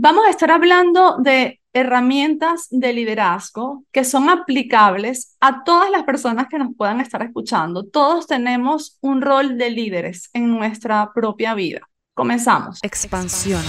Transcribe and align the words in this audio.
Vamos 0.00 0.26
a 0.26 0.30
estar 0.30 0.52
hablando 0.52 1.16
de 1.18 1.60
herramientas 1.72 2.68
de 2.70 2.92
liderazgo 2.92 3.82
que 3.90 4.04
son 4.04 4.30
aplicables 4.30 5.36
a 5.40 5.64
todas 5.64 5.90
las 5.90 6.04
personas 6.04 6.46
que 6.48 6.56
nos 6.56 6.68
puedan 6.76 7.00
estar 7.00 7.20
escuchando. 7.20 7.82
Todos 7.84 8.28
tenemos 8.28 8.96
un 9.00 9.20
rol 9.20 9.58
de 9.58 9.70
líderes 9.70 10.30
en 10.34 10.56
nuestra 10.56 11.10
propia 11.12 11.54
vida. 11.54 11.80
Comenzamos. 12.14 12.78
Expansión. 12.84 13.60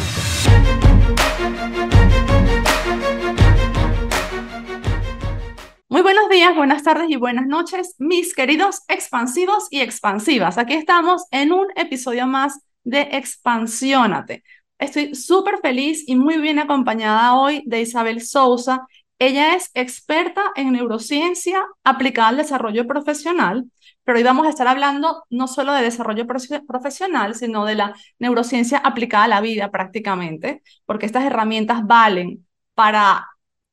Muy 5.90 6.04
buenos 6.04 6.30
días, 6.30 6.56
buenas 6.56 6.84
tardes 6.84 7.10
y 7.10 7.16
buenas 7.16 7.48
noches, 7.48 7.96
mis 7.98 8.36
queridos 8.36 8.84
expansivos 8.88 9.66
y 9.72 9.80
expansivas. 9.80 10.60
Aquí 10.60 10.76
estamos 10.76 11.26
en 11.32 11.54
un 11.54 11.66
episodio 11.76 12.28
más 12.28 12.62
de 12.84 13.02
Expansiónate 13.14 14.44
Estoy 14.80 15.14
súper 15.14 15.60
feliz 15.62 16.04
y 16.08 16.16
muy 16.16 16.38
bien 16.38 16.58
acompañada 16.58 17.36
hoy 17.36 17.64
de 17.66 17.82
Isabel 17.82 18.22
Sousa. 18.22 18.88
Ella 19.20 19.56
es 19.56 19.70
experta 19.74 20.42
en 20.56 20.72
neurociencia 20.72 21.66
aplicada 21.84 22.30
al 22.30 22.38
desarrollo 22.38 22.88
profesional, 22.88 23.66
pero 24.06 24.18
hoy 24.18 24.24
vamos 24.24 24.48
a 24.48 24.50
estar 24.50 24.68
hablando 24.68 25.26
no 25.30 25.48
solo 25.50 25.74
de 25.74 25.84
desarrollo 25.84 26.26
profesional, 26.26 27.36
sino 27.36 27.66
de 27.66 27.76
la 27.76 27.94
neurociencia 28.20 28.78
aplicada 28.78 29.26
a 29.26 29.28
la 29.28 29.42
vida 29.42 29.70
prácticamente, 29.70 30.64
porque 30.86 31.06
estas 31.06 31.26
herramientas 31.26 31.86
valen 31.86 32.48
para 32.74 33.28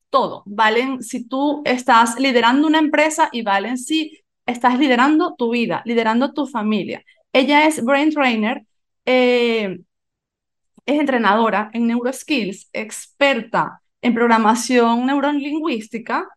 todo. 0.09 0.43
Valen 0.45 1.01
si 1.01 1.25
tú 1.25 1.61
estás 1.65 2.19
liderando 2.19 2.67
una 2.67 2.79
empresa 2.79 3.29
y 3.31 3.43
valen 3.43 3.77
si 3.77 4.19
estás 4.45 4.77
liderando 4.77 5.35
tu 5.37 5.51
vida, 5.51 5.81
liderando 5.85 6.33
tu 6.33 6.47
familia. 6.47 7.03
Ella 7.31 7.65
es 7.65 7.83
Brain 7.83 8.11
Trainer. 8.11 8.65
Eh, 9.05 9.79
es 10.87 10.99
entrenadora 10.99 11.69
en 11.73 11.87
neuroskills, 11.87 12.69
experta 12.73 13.81
en 14.01 14.15
programación 14.15 15.05
neurolingüística, 15.05 16.27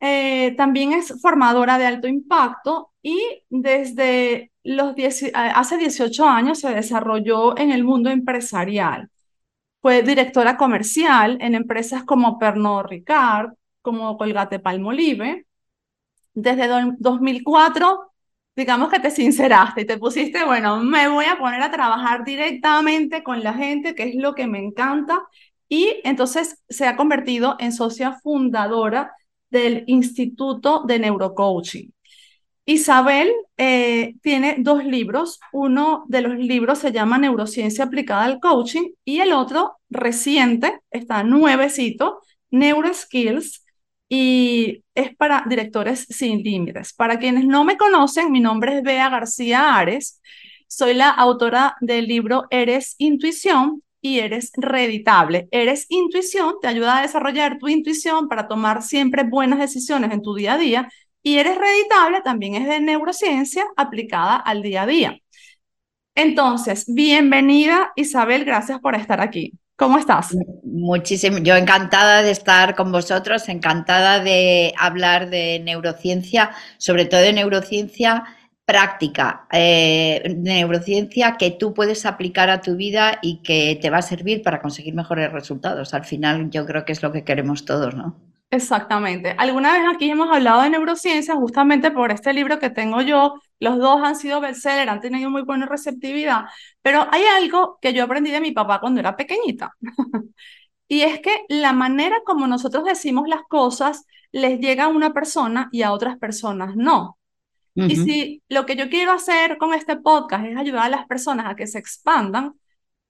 eh, 0.00 0.54
también 0.56 0.92
es 0.92 1.20
formadora 1.20 1.78
de 1.78 1.86
alto 1.86 2.08
impacto 2.08 2.92
y 3.02 3.18
desde 3.50 4.52
los 4.62 4.94
hace 5.34 5.76
18 5.78 6.26
años 6.28 6.60
se 6.60 6.70
desarrolló 6.74 7.56
en 7.58 7.72
el 7.72 7.84
mundo 7.84 8.10
empresarial. 8.10 9.10
Fue 9.80 10.02
directora 10.02 10.56
comercial 10.56 11.38
en 11.40 11.54
empresas 11.54 12.04
como 12.04 12.38
Pernod 12.38 12.86
Ricard, 12.86 13.52
como 13.82 14.16
Colgate 14.18 14.58
Palmolive. 14.60 15.46
Desde 16.34 16.68
2004 16.98 18.12
digamos 18.58 18.90
que 18.90 18.98
te 18.98 19.12
sinceraste 19.12 19.82
y 19.82 19.86
te 19.86 19.98
pusiste, 19.98 20.44
bueno, 20.44 20.82
me 20.82 21.06
voy 21.06 21.26
a 21.26 21.38
poner 21.38 21.62
a 21.62 21.70
trabajar 21.70 22.24
directamente 22.24 23.22
con 23.22 23.44
la 23.44 23.54
gente, 23.54 23.94
que 23.94 24.02
es 24.02 24.16
lo 24.16 24.34
que 24.34 24.48
me 24.48 24.58
encanta, 24.58 25.22
y 25.68 26.00
entonces 26.02 26.60
se 26.68 26.88
ha 26.88 26.96
convertido 26.96 27.54
en 27.60 27.72
socia 27.72 28.18
fundadora 28.20 29.12
del 29.48 29.84
Instituto 29.86 30.82
de 30.84 30.98
Neurocoaching. 30.98 31.92
Isabel 32.64 33.30
eh, 33.56 34.16
tiene 34.22 34.56
dos 34.58 34.84
libros. 34.84 35.38
Uno 35.52 36.04
de 36.08 36.22
los 36.22 36.36
libros 36.36 36.80
se 36.80 36.90
llama 36.90 37.16
Neurociencia 37.16 37.84
aplicada 37.84 38.24
al 38.24 38.40
coaching 38.40 38.90
y 39.04 39.20
el 39.20 39.32
otro, 39.32 39.76
reciente, 39.88 40.80
está 40.90 41.22
nuevecito, 41.22 42.22
Neuroskills, 42.50 43.64
y 44.08 44.84
es 44.94 45.14
para 45.16 45.44
directores 45.48 46.06
sin 46.08 46.42
límites. 46.42 46.92
Para 46.92 47.18
quienes 47.18 47.44
no 47.44 47.64
me 47.64 47.76
conocen, 47.76 48.32
mi 48.32 48.40
nombre 48.40 48.78
es 48.78 48.82
Bea 48.82 49.08
García 49.10 49.76
Ares. 49.76 50.20
Soy 50.66 50.94
la 50.94 51.10
autora 51.10 51.76
del 51.80 52.06
libro 52.06 52.46
Eres 52.50 52.94
Intuición 52.98 53.82
y 54.00 54.20
eres 54.20 54.52
reeditable. 54.56 55.48
Eres 55.50 55.86
intuición, 55.88 56.54
te 56.60 56.68
ayuda 56.68 56.98
a 56.98 57.02
desarrollar 57.02 57.58
tu 57.58 57.68
intuición 57.68 58.28
para 58.28 58.48
tomar 58.48 58.82
siempre 58.82 59.24
buenas 59.24 59.58
decisiones 59.58 60.12
en 60.12 60.22
tu 60.22 60.34
día 60.34 60.54
a 60.54 60.58
día. 60.58 60.88
Y 61.22 61.38
eres 61.38 61.58
reeditable 61.58 62.22
también 62.22 62.54
es 62.54 62.68
de 62.68 62.80
neurociencia 62.80 63.66
aplicada 63.76 64.36
al 64.36 64.62
día 64.62 64.82
a 64.82 64.86
día. 64.86 65.18
Entonces, 66.14 66.84
bienvenida 66.88 67.92
Isabel, 67.96 68.44
gracias 68.44 68.80
por 68.80 68.94
estar 68.94 69.20
aquí. 69.20 69.52
¿Cómo 69.78 69.96
estás? 69.96 70.36
Muchísimo. 70.64 71.38
Yo 71.38 71.54
encantada 71.54 72.22
de 72.22 72.32
estar 72.32 72.74
con 72.74 72.90
vosotros, 72.90 73.48
encantada 73.48 74.18
de 74.18 74.74
hablar 74.76 75.30
de 75.30 75.60
neurociencia, 75.64 76.50
sobre 76.78 77.04
todo 77.04 77.20
de 77.20 77.32
neurociencia 77.32 78.24
práctica, 78.64 79.46
eh, 79.52 80.34
neurociencia 80.36 81.36
que 81.38 81.52
tú 81.52 81.74
puedes 81.74 82.06
aplicar 82.06 82.50
a 82.50 82.60
tu 82.60 82.74
vida 82.74 83.20
y 83.22 83.40
que 83.44 83.78
te 83.80 83.88
va 83.88 83.98
a 83.98 84.02
servir 84.02 84.42
para 84.42 84.60
conseguir 84.60 84.96
mejores 84.96 85.30
resultados. 85.30 85.94
Al 85.94 86.04
final 86.04 86.50
yo 86.50 86.66
creo 86.66 86.84
que 86.84 86.90
es 86.90 87.00
lo 87.00 87.12
que 87.12 87.22
queremos 87.22 87.64
todos, 87.64 87.94
¿no? 87.94 88.16
Exactamente. 88.50 89.36
Alguna 89.38 89.74
vez 89.74 89.82
aquí 89.94 90.10
hemos 90.10 90.28
hablado 90.34 90.62
de 90.62 90.70
neurociencia 90.70 91.36
justamente 91.36 91.92
por 91.92 92.10
este 92.10 92.32
libro 92.32 92.58
que 92.58 92.70
tengo 92.70 93.00
yo. 93.02 93.40
Los 93.60 93.78
dos 93.78 94.00
han 94.02 94.16
sido 94.16 94.40
bestseller, 94.40 94.88
han 94.88 95.00
tenido 95.00 95.30
muy 95.30 95.42
buena 95.42 95.66
receptividad, 95.66 96.44
pero 96.82 97.06
hay 97.10 97.22
algo 97.24 97.78
que 97.80 97.92
yo 97.92 98.04
aprendí 98.04 98.30
de 98.30 98.40
mi 98.40 98.52
papá 98.52 98.80
cuando 98.80 99.00
era 99.00 99.16
pequeñita. 99.16 99.74
y 100.88 101.02
es 101.02 101.20
que 101.20 101.44
la 101.48 101.72
manera 101.72 102.16
como 102.24 102.46
nosotros 102.46 102.84
decimos 102.84 103.28
las 103.28 103.42
cosas 103.48 104.04
les 104.32 104.60
llega 104.60 104.84
a 104.84 104.88
una 104.88 105.12
persona 105.12 105.68
y 105.72 105.82
a 105.82 105.92
otras 105.92 106.18
personas 106.18 106.76
no. 106.76 107.18
Y 107.74 107.94
si 107.94 108.42
lo 108.48 108.66
que 108.66 108.74
yo 108.74 108.88
quiero 108.88 109.12
hacer 109.12 109.56
con 109.56 109.72
este 109.72 109.96
podcast 109.96 110.44
es 110.46 110.56
ayudar 110.56 110.86
a 110.86 110.88
las 110.88 111.06
personas 111.06 111.46
a 111.46 111.54
que 111.54 111.68
se 111.68 111.78
expandan, 111.78 112.54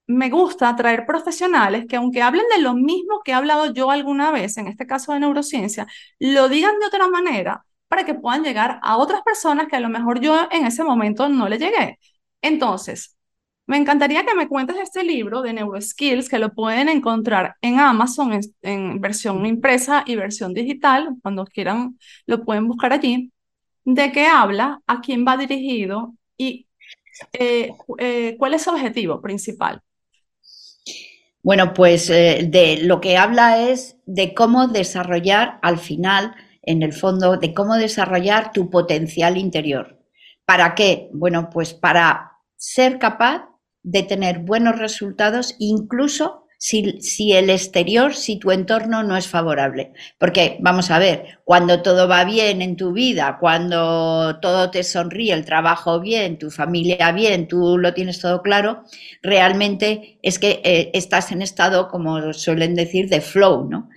me 0.07 0.29
gusta 0.29 0.75
traer 0.77 1.07
profesionales 1.07 1.87
que 1.89 1.97
aunque 1.97 2.21
hablen 2.21 2.45
de 2.55 2.61
lo 2.63 2.75
mismo 2.75 3.23
que 3.25 3.31
he 3.31 3.35
hablado 3.35 3.73
yo 3.73 3.91
alguna 3.91 4.31
vez, 4.31 4.59
en 4.59 4.67
este 4.67 4.87
caso 4.87 5.13
de 5.13 5.21
neurociencia, 5.21 5.87
lo 6.19 6.51
digan 6.51 6.79
de 6.81 6.87
otra 6.87 7.09
manera 7.09 7.65
para 7.89 8.05
que 8.05 8.15
puedan 8.15 8.45
llegar 8.45 8.79
a 8.83 8.97
otras 8.97 9.23
personas 9.23 9.69
que 9.69 9.77
a 9.77 9.81
lo 9.81 9.89
mejor 9.89 10.21
yo 10.21 10.49
en 10.51 10.67
ese 10.67 10.85
momento 10.85 11.29
no 11.29 11.49
le 11.49 11.59
llegué. 11.59 11.99
Entonces, 12.43 13.17
me 13.69 13.77
encantaría 13.77 14.25
que 14.25 14.35
me 14.35 14.49
cuentes 14.49 14.77
este 14.79 15.05
libro 15.05 15.43
de 15.43 15.53
Neuroskills, 15.53 16.29
que 16.31 16.39
lo 16.39 16.55
pueden 16.55 16.89
encontrar 16.89 17.57
en 17.61 17.79
Amazon 17.79 18.41
en, 18.63 19.01
versión 19.01 19.45
impresa 19.45 20.05
y 20.07 20.17
versión 20.17 20.55
digital. 20.55 21.17
Cuando 21.23 21.45
quieran, 21.45 21.99
lo 22.27 22.45
pueden 22.45 22.67
buscar 22.67 22.95
allí. 22.95 23.31
¿De 23.85 24.11
qué 24.11 24.27
habla? 24.27 24.81
¿A 24.87 25.01
quién 25.03 25.27
va 25.27 25.37
dirigido? 25.37 26.15
¿Y 26.39 26.67
eh, 27.39 27.73
eh, 27.99 28.37
cuál 28.39 28.55
es 28.55 28.63
su 28.63 28.71
objetivo 28.71 29.21
principal? 29.21 29.83
Bueno, 31.43 31.75
pues 31.75 32.09
eh, 32.11 32.47
de 32.49 32.79
lo 32.83 33.03
que 33.03 33.19
habla 33.19 33.69
es 33.69 33.99
de 34.07 34.33
cómo 34.33 34.69
desarrollar 34.69 35.59
al 35.63 35.79
final, 35.79 36.35
en 36.69 36.83
el 36.83 36.93
fondo, 36.93 37.39
de 37.39 37.55
cómo 37.55 37.77
desarrollar 37.77 38.53
tu 38.53 38.69
potencial 38.69 39.39
interior. 39.39 39.99
¿Para 40.45 40.75
qué? 40.75 41.09
Bueno, 41.13 41.49
pues 41.51 41.73
para 41.73 42.33
ser 42.57 42.99
capaz 42.99 43.49
de 43.83 44.03
tener 44.03 44.41
buenos 44.41 44.79
resultados 44.79 45.57
incluso 45.59 46.45
si, 46.59 47.33
el 47.33 47.51
exterior, 47.51 48.15
si 48.15 48.39
tu 48.39 48.51
entorno 48.51 49.03
no 49.03 49.17
es 49.17 49.29
favorable. 49.29 49.93
Porque, 50.19 50.59
vamos 50.61 50.91
a 50.91 50.99
ver, 50.99 51.39
cuando 51.45 51.83
todo 51.83 52.09
va 52.09 52.25
bien 52.25 52.61
en 52.61 52.77
tu 52.77 52.93
vida, 52.93 53.39
cuando 53.41 54.39
todo 54.41 54.71
te 54.71 54.83
sonríe, 54.83 55.33
el 55.33 55.45
trabajo 55.45 56.01
bien, 56.01 56.37
tu 56.37 56.51
familia 56.51 57.13
bien, 57.13 57.49
tú 57.49 57.79
lo 57.79 57.95
tienes 57.95 58.21
todo 58.21 58.43
claro, 58.43 58.83
realmente 59.23 60.19
es 60.23 60.39
que 60.39 60.61
eh, 60.65 60.91
estás 60.93 61.33
en 61.33 61.43
estado, 61.43 61.89
como 61.89 62.33
suelen 62.33 62.75
decir, 62.75 63.09
de 63.09 63.21
flow, 63.21 63.69
¿no? 63.71 63.89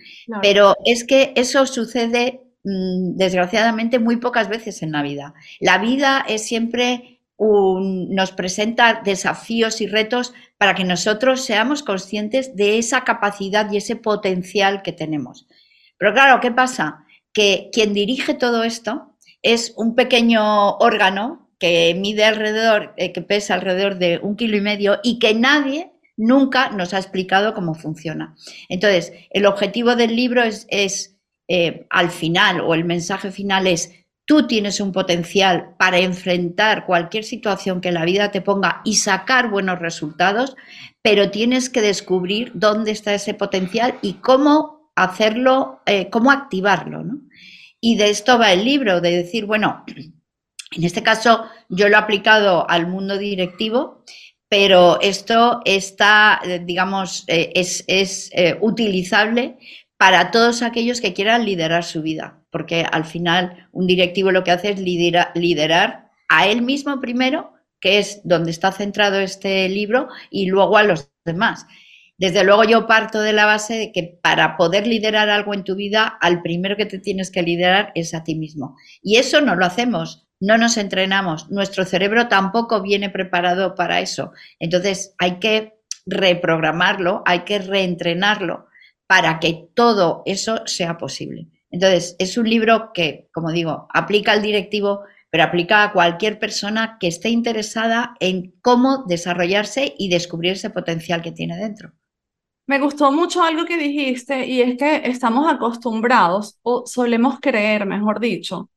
Pero 0.42 0.76
es 0.86 1.04
que 1.04 1.34
eso 1.36 1.66
sucede 1.66 2.42
desgraciadamente 2.64 4.00
muy 4.00 4.18
pocas 4.18 4.50
veces 4.50 4.84
en 4.84 4.92
la 4.92 5.02
vida. 5.02 5.34
La 5.60 5.78
vida 5.78 6.24
es 6.28 6.46
siempre 6.46 7.22
nos 7.40 8.32
presenta 8.34 9.02
desafíos 9.04 9.82
y 9.82 9.88
retos 9.88 10.34
para 10.60 10.76
que 10.76 10.84
nosotros 10.84 11.44
seamos 11.44 11.82
conscientes 11.82 12.56
de 12.56 12.78
esa 12.78 13.04
capacidad 13.04 13.72
y 13.72 13.78
ese 13.78 13.96
potencial 13.96 14.84
que 14.84 14.92
tenemos. 14.92 15.48
Pero 15.98 16.13
claro, 16.13 16.40
¿qué 16.40 16.52
pasa? 16.52 17.06
Que 17.34 17.69
quien 17.74 17.94
dirige 17.94 18.36
todo 18.36 18.64
esto 18.64 19.16
es 19.42 19.74
un 19.75 19.96
pequeño 19.96 20.78
órgano 20.78 21.50
que 21.57 21.96
mide 21.96 22.25
alrededor, 22.25 22.94
eh, 22.98 23.12
que 23.12 23.22
pesa 23.22 23.56
alrededor 23.56 23.98
de 23.98 24.19
un 24.22 24.36
kilo 24.36 24.57
y 24.57 24.62
medio 24.62 25.00
y 25.04 25.19
que 25.19 25.34
nadie 25.34 25.92
nunca 26.18 26.69
nos 26.69 26.94
ha 26.94 26.98
explicado 26.98 27.54
cómo 27.54 27.74
funciona. 27.74 28.36
Entonces, 28.69 29.14
el 29.31 29.46
objetivo 29.46 29.96
del 29.96 30.16
libro 30.16 30.44
es, 30.44 31.18
eh, 31.51 31.86
al 31.89 32.09
final, 32.09 32.62
o 32.62 32.74
el 32.74 32.86
mensaje 32.86 33.31
final 33.31 33.68
es, 33.68 33.92
Tú 34.31 34.48
tienes 34.48 34.80
un 34.80 34.94
potencial 34.94 35.75
para 35.77 35.98
enfrentar 35.98 36.86
cualquier 36.86 37.25
situación 37.25 37.81
que 37.81 37.92
la 37.92 38.06
vida 38.06 38.31
te 38.31 38.39
ponga 38.39 38.81
y 38.86 38.95
sacar 38.95 39.50
buenos 39.50 39.80
resultados, 39.80 40.56
pero 41.01 41.31
tienes 41.31 41.69
que 41.69 41.81
descubrir 41.81 42.51
dónde 42.53 42.92
está 42.92 43.13
ese 43.13 43.33
potencial 43.33 44.00
y 44.01 44.13
cómo 44.13 44.92
hacerlo, 44.95 45.81
eh, 45.86 46.09
cómo 46.09 46.31
activarlo. 46.31 47.03
Y 47.81 47.97
de 47.97 48.09
esto 48.09 48.38
va 48.38 48.54
el 48.54 48.63
libro, 48.63 49.01
de 49.01 49.18
decir, 49.18 49.45
bueno, 49.45 49.83
en 50.77 50.83
este 50.83 51.04
caso 51.04 51.44
yo 51.68 51.89
lo 51.89 51.95
he 51.95 52.00
aplicado 52.00 52.69
al 52.69 52.88
mundo 52.88 53.18
directivo, 53.18 54.06
pero 54.47 55.01
esto 55.01 55.59
está, 55.65 56.39
eh, 56.45 56.62
digamos, 56.63 57.25
es, 57.27 57.83
eh, 58.33 58.57
utilizable 58.62 59.57
para 60.01 60.31
todos 60.31 60.63
aquellos 60.63 61.00
que 61.00 61.13
quieran 61.13 61.45
liderar 61.45 61.83
su 61.83 62.01
vida, 62.01 62.42
porque 62.50 62.88
al 62.92 63.06
final 63.06 63.69
un 63.71 63.86
directivo 63.86 64.31
lo 64.31 64.44
que 64.44 64.50
hace 64.50 64.71
es 64.71 64.80
liderar 64.80 66.09
a 66.27 66.48
él 66.48 66.63
mismo 66.63 67.00
primero, 67.00 67.53
que 67.80 68.00
es 68.00 68.19
donde 68.24 68.50
está 68.50 68.71
centrado 68.71 69.19
este 69.19 69.69
libro, 69.69 70.07
y 70.31 70.48
luego 70.48 70.77
a 70.77 70.81
los 70.81 71.12
demás. 71.24 71.68
Desde 72.18 72.44
luego 72.44 72.63
yo 72.63 72.88
parto 72.88 73.21
de 73.21 73.31
la 73.31 73.45
base 73.45 73.75
de 73.75 73.92
que 73.92 74.18
para 74.24 74.57
poder 74.57 74.88
liderar 74.88 75.30
algo 75.30 75.53
en 75.53 75.63
tu 75.63 75.75
vida, 75.75 76.07
al 76.19 76.42
primero 76.42 76.75
que 76.77 76.88
te 76.88 76.97
tienes 76.97 77.30
que 77.30 77.44
liderar 77.44 77.92
es 77.94 78.15
a 78.15 78.24
ti 78.24 78.33
mismo. 78.33 78.77
Y 79.04 79.18
eso 79.18 79.39
no 79.39 79.56
lo 79.56 79.68
hacemos 79.68 80.27
no 80.44 80.57
nos 80.57 80.77
entrenamos, 80.77 81.51
nuestro 81.51 81.86
cerebro 81.86 82.27
tampoco 82.27 82.81
viene 82.81 83.12
preparado 83.12 83.75
para 83.75 84.00
eso. 84.00 84.31
Entonces 84.59 85.13
hay 85.19 85.38
que 85.38 85.75
reprogramarlo, 86.07 87.21
hay 87.27 87.42
que 87.42 87.59
reentrenarlo 87.59 88.65
para 89.12 89.42
que 89.42 89.68
todo 89.74 90.24
eso 90.25 90.66
sea 90.68 90.98
posible. 90.98 91.50
Entonces, 91.69 92.16
es 92.18 92.38
un 92.38 92.50
libro 92.50 92.94
que, 92.94 93.28
como 93.34 93.52
digo, 93.52 93.90
aplica 93.94 94.31
al 94.31 94.42
directivo, 94.42 95.02
pero 95.30 95.44
aplica 95.44 95.84
a 95.84 95.92
cualquier 95.92 96.40
persona 96.40 96.96
que 96.98 97.08
esté 97.08 97.28
interesada 97.28 98.16
en 98.22 98.54
cómo 98.62 99.04
desarrollarse 99.10 99.96
y 99.98 100.08
descubrir 100.08 100.54
ese 100.54 100.69
potencial 100.69 101.22
que 101.22 101.34
tiene 101.34 101.58
dentro. 101.58 101.92
Me 102.68 102.80
gustó 102.80 103.12
mucho 103.12 103.44
algo 103.44 103.66
que 103.66 103.75
dijiste 103.75 104.46
y 104.46 104.62
es 104.62 104.78
que 104.78 105.02
estamos 105.04 105.52
acostumbrados 105.52 106.57
o 106.62 106.86
solemos 106.88 107.42
creer, 107.42 107.86
mejor 107.86 108.22
dicho, 108.22 108.69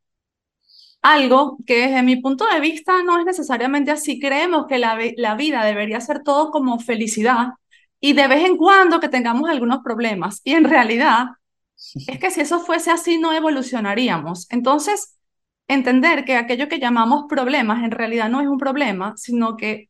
algo 1.01 1.59
que 1.65 1.87
desde 1.87 2.03
mi 2.03 2.17
punto 2.17 2.45
de 2.53 2.59
vista 2.59 3.05
no 3.05 3.21
es 3.21 3.25
necesariamente 3.25 3.93
así. 3.93 4.19
Creemos 4.19 4.67
que 4.67 4.79
la, 4.79 4.99
la 5.17 5.37
vida 5.37 5.65
debería 5.65 6.01
ser 6.01 6.25
todo 6.25 6.51
como 6.51 6.81
felicidad 6.81 7.51
y 8.05 8.13
de 8.13 8.29
vez 8.29 8.45
en 8.45 8.59
cuando 8.59 9.01
que 9.01 9.09
tengamos 9.09 9.49
algunos 9.49 9.79
problemas. 9.83 10.43
Y 10.45 10.53
en 10.53 10.65
realidad 10.65 11.25
es 12.07 12.19
que 12.19 12.31
si 12.31 12.43
eso 12.43 12.61
fuese 12.61 12.91
así 12.91 13.17
no 13.17 13.33
evolucionaríamos. 13.33 14.47
Entonces, 14.51 15.19
entender 15.69 16.27
que 16.27 16.37
aquello 16.37 16.69
que 16.69 16.79
llamamos 16.79 17.25
problemas 17.31 17.83
en 17.83 17.93
realidad 17.93 18.29
no 18.29 18.43
es 18.43 18.47
un 18.47 18.59
problema, 18.59 19.15
sino 19.17 19.57
que, 19.57 19.89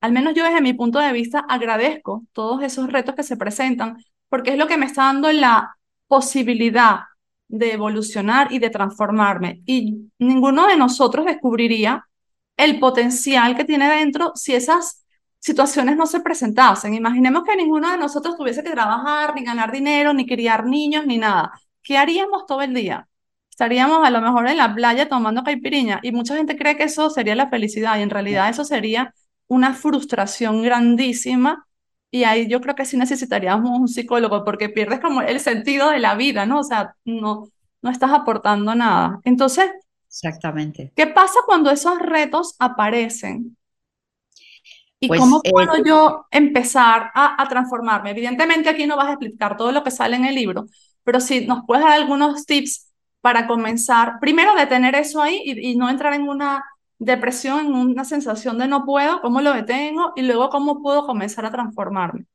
al 0.00 0.12
menos 0.12 0.34
yo 0.34 0.44
desde 0.44 0.60
mi 0.60 0.72
punto 0.72 1.00
de 1.00 1.12
vista, 1.12 1.40
agradezco 1.48 2.22
todos 2.32 2.62
esos 2.62 2.92
retos 2.92 3.16
que 3.16 3.24
se 3.24 3.36
presentan, 3.36 3.96
porque 4.28 4.52
es 4.52 4.56
lo 4.56 4.68
que 4.68 4.76
me 4.76 4.86
está 4.86 5.06
dando 5.06 5.32
la 5.32 5.76
posibilidad 6.06 7.00
de 7.48 7.72
evolucionar 7.72 8.52
y 8.52 8.60
de 8.60 8.70
transformarme. 8.70 9.62
Y 9.66 10.12
ninguno 10.20 10.68
de 10.68 10.76
nosotros 10.76 11.26
descubriría 11.26 12.06
el 12.56 12.78
potencial 12.78 13.56
que 13.56 13.64
tiene 13.64 13.88
dentro 13.88 14.30
si 14.36 14.54
esas 14.54 15.04
situaciones 15.38 15.96
no 15.96 16.06
se 16.06 16.20
presentasen. 16.20 16.94
Imaginemos 16.94 17.44
que 17.44 17.56
ninguno 17.56 17.90
de 17.90 17.98
nosotros 17.98 18.36
tuviese 18.36 18.62
que 18.62 18.70
trabajar, 18.70 19.34
ni 19.34 19.44
ganar 19.44 19.72
dinero, 19.72 20.12
ni 20.12 20.26
criar 20.26 20.66
niños, 20.66 21.06
ni 21.06 21.18
nada. 21.18 21.52
¿Qué 21.82 21.96
haríamos 21.96 22.46
todo 22.46 22.62
el 22.62 22.74
día? 22.74 23.08
Estaríamos 23.50 24.06
a 24.06 24.10
lo 24.10 24.20
mejor 24.20 24.48
en 24.48 24.56
la 24.56 24.74
playa 24.74 25.08
tomando 25.08 25.42
caipiriña 25.42 26.00
y 26.02 26.12
mucha 26.12 26.36
gente 26.36 26.56
cree 26.56 26.76
que 26.76 26.84
eso 26.84 27.10
sería 27.10 27.34
la 27.34 27.48
felicidad 27.48 27.98
y 27.98 28.02
en 28.02 28.10
realidad 28.10 28.48
eso 28.48 28.64
sería 28.64 29.12
una 29.48 29.74
frustración 29.74 30.62
grandísima 30.62 31.66
y 32.10 32.24
ahí 32.24 32.48
yo 32.48 32.60
creo 32.60 32.74
que 32.74 32.84
sí 32.84 32.96
necesitaríamos 32.96 33.70
un 33.70 33.88
psicólogo 33.88 34.44
porque 34.44 34.68
pierdes 34.68 35.00
como 35.00 35.22
el 35.22 35.40
sentido 35.40 35.90
de 35.90 35.98
la 35.98 36.14
vida, 36.14 36.46
¿no? 36.46 36.60
O 36.60 36.64
sea, 36.64 36.94
no, 37.04 37.48
no 37.82 37.90
estás 37.90 38.12
aportando 38.12 38.74
nada. 38.74 39.20
Entonces, 39.24 39.70
Exactamente. 40.06 40.92
¿qué 40.96 41.06
pasa 41.06 41.40
cuando 41.44 41.70
esos 41.70 41.98
retos 41.98 42.54
aparecen? 42.58 43.57
¿Y 45.00 45.08
pues, 45.08 45.20
cómo 45.20 45.40
puedo 45.42 45.76
eh, 45.76 45.82
yo 45.86 46.26
empezar 46.30 47.10
a, 47.14 47.40
a, 47.40 47.48
transformarme? 47.48 48.10
Evidentemente 48.10 48.68
aquí 48.68 48.86
no 48.86 48.96
vas 48.96 49.08
a 49.08 49.12
explicar 49.12 49.56
todo 49.56 49.70
lo 49.70 49.84
que 49.84 49.90
sale 49.90 50.16
en 50.16 50.24
el 50.24 50.34
libro, 50.34 50.66
pero 51.04 51.20
si 51.20 51.46
nos 51.46 51.64
puedes 51.66 51.84
dar 51.84 51.92
algunos 51.92 52.44
tips 52.46 52.92
para 53.20 53.46
comenzar, 53.46 54.18
primero 54.20 54.54
detener 54.54 54.94
eso 54.94 55.22
ahí 55.22 55.40
y, 55.44 55.70
y 55.70 55.76
no 55.76 55.88
entrar 55.88 56.14
en 56.14 56.28
una 56.28 56.64
depresión, 56.98 57.66
en 57.66 57.74
una 57.74 58.04
sensación 58.04 58.58
de 58.58 58.66
no 58.66 58.84
puedo, 58.84 59.20
cómo 59.20 59.40
lo 59.40 59.52
detengo 59.52 60.12
y 60.16 60.22
luego 60.22 60.48
cómo 60.50 60.82
puedo 60.82 61.06
comenzar 61.06 61.44
a 61.46 61.52
transformarme. 61.52 62.26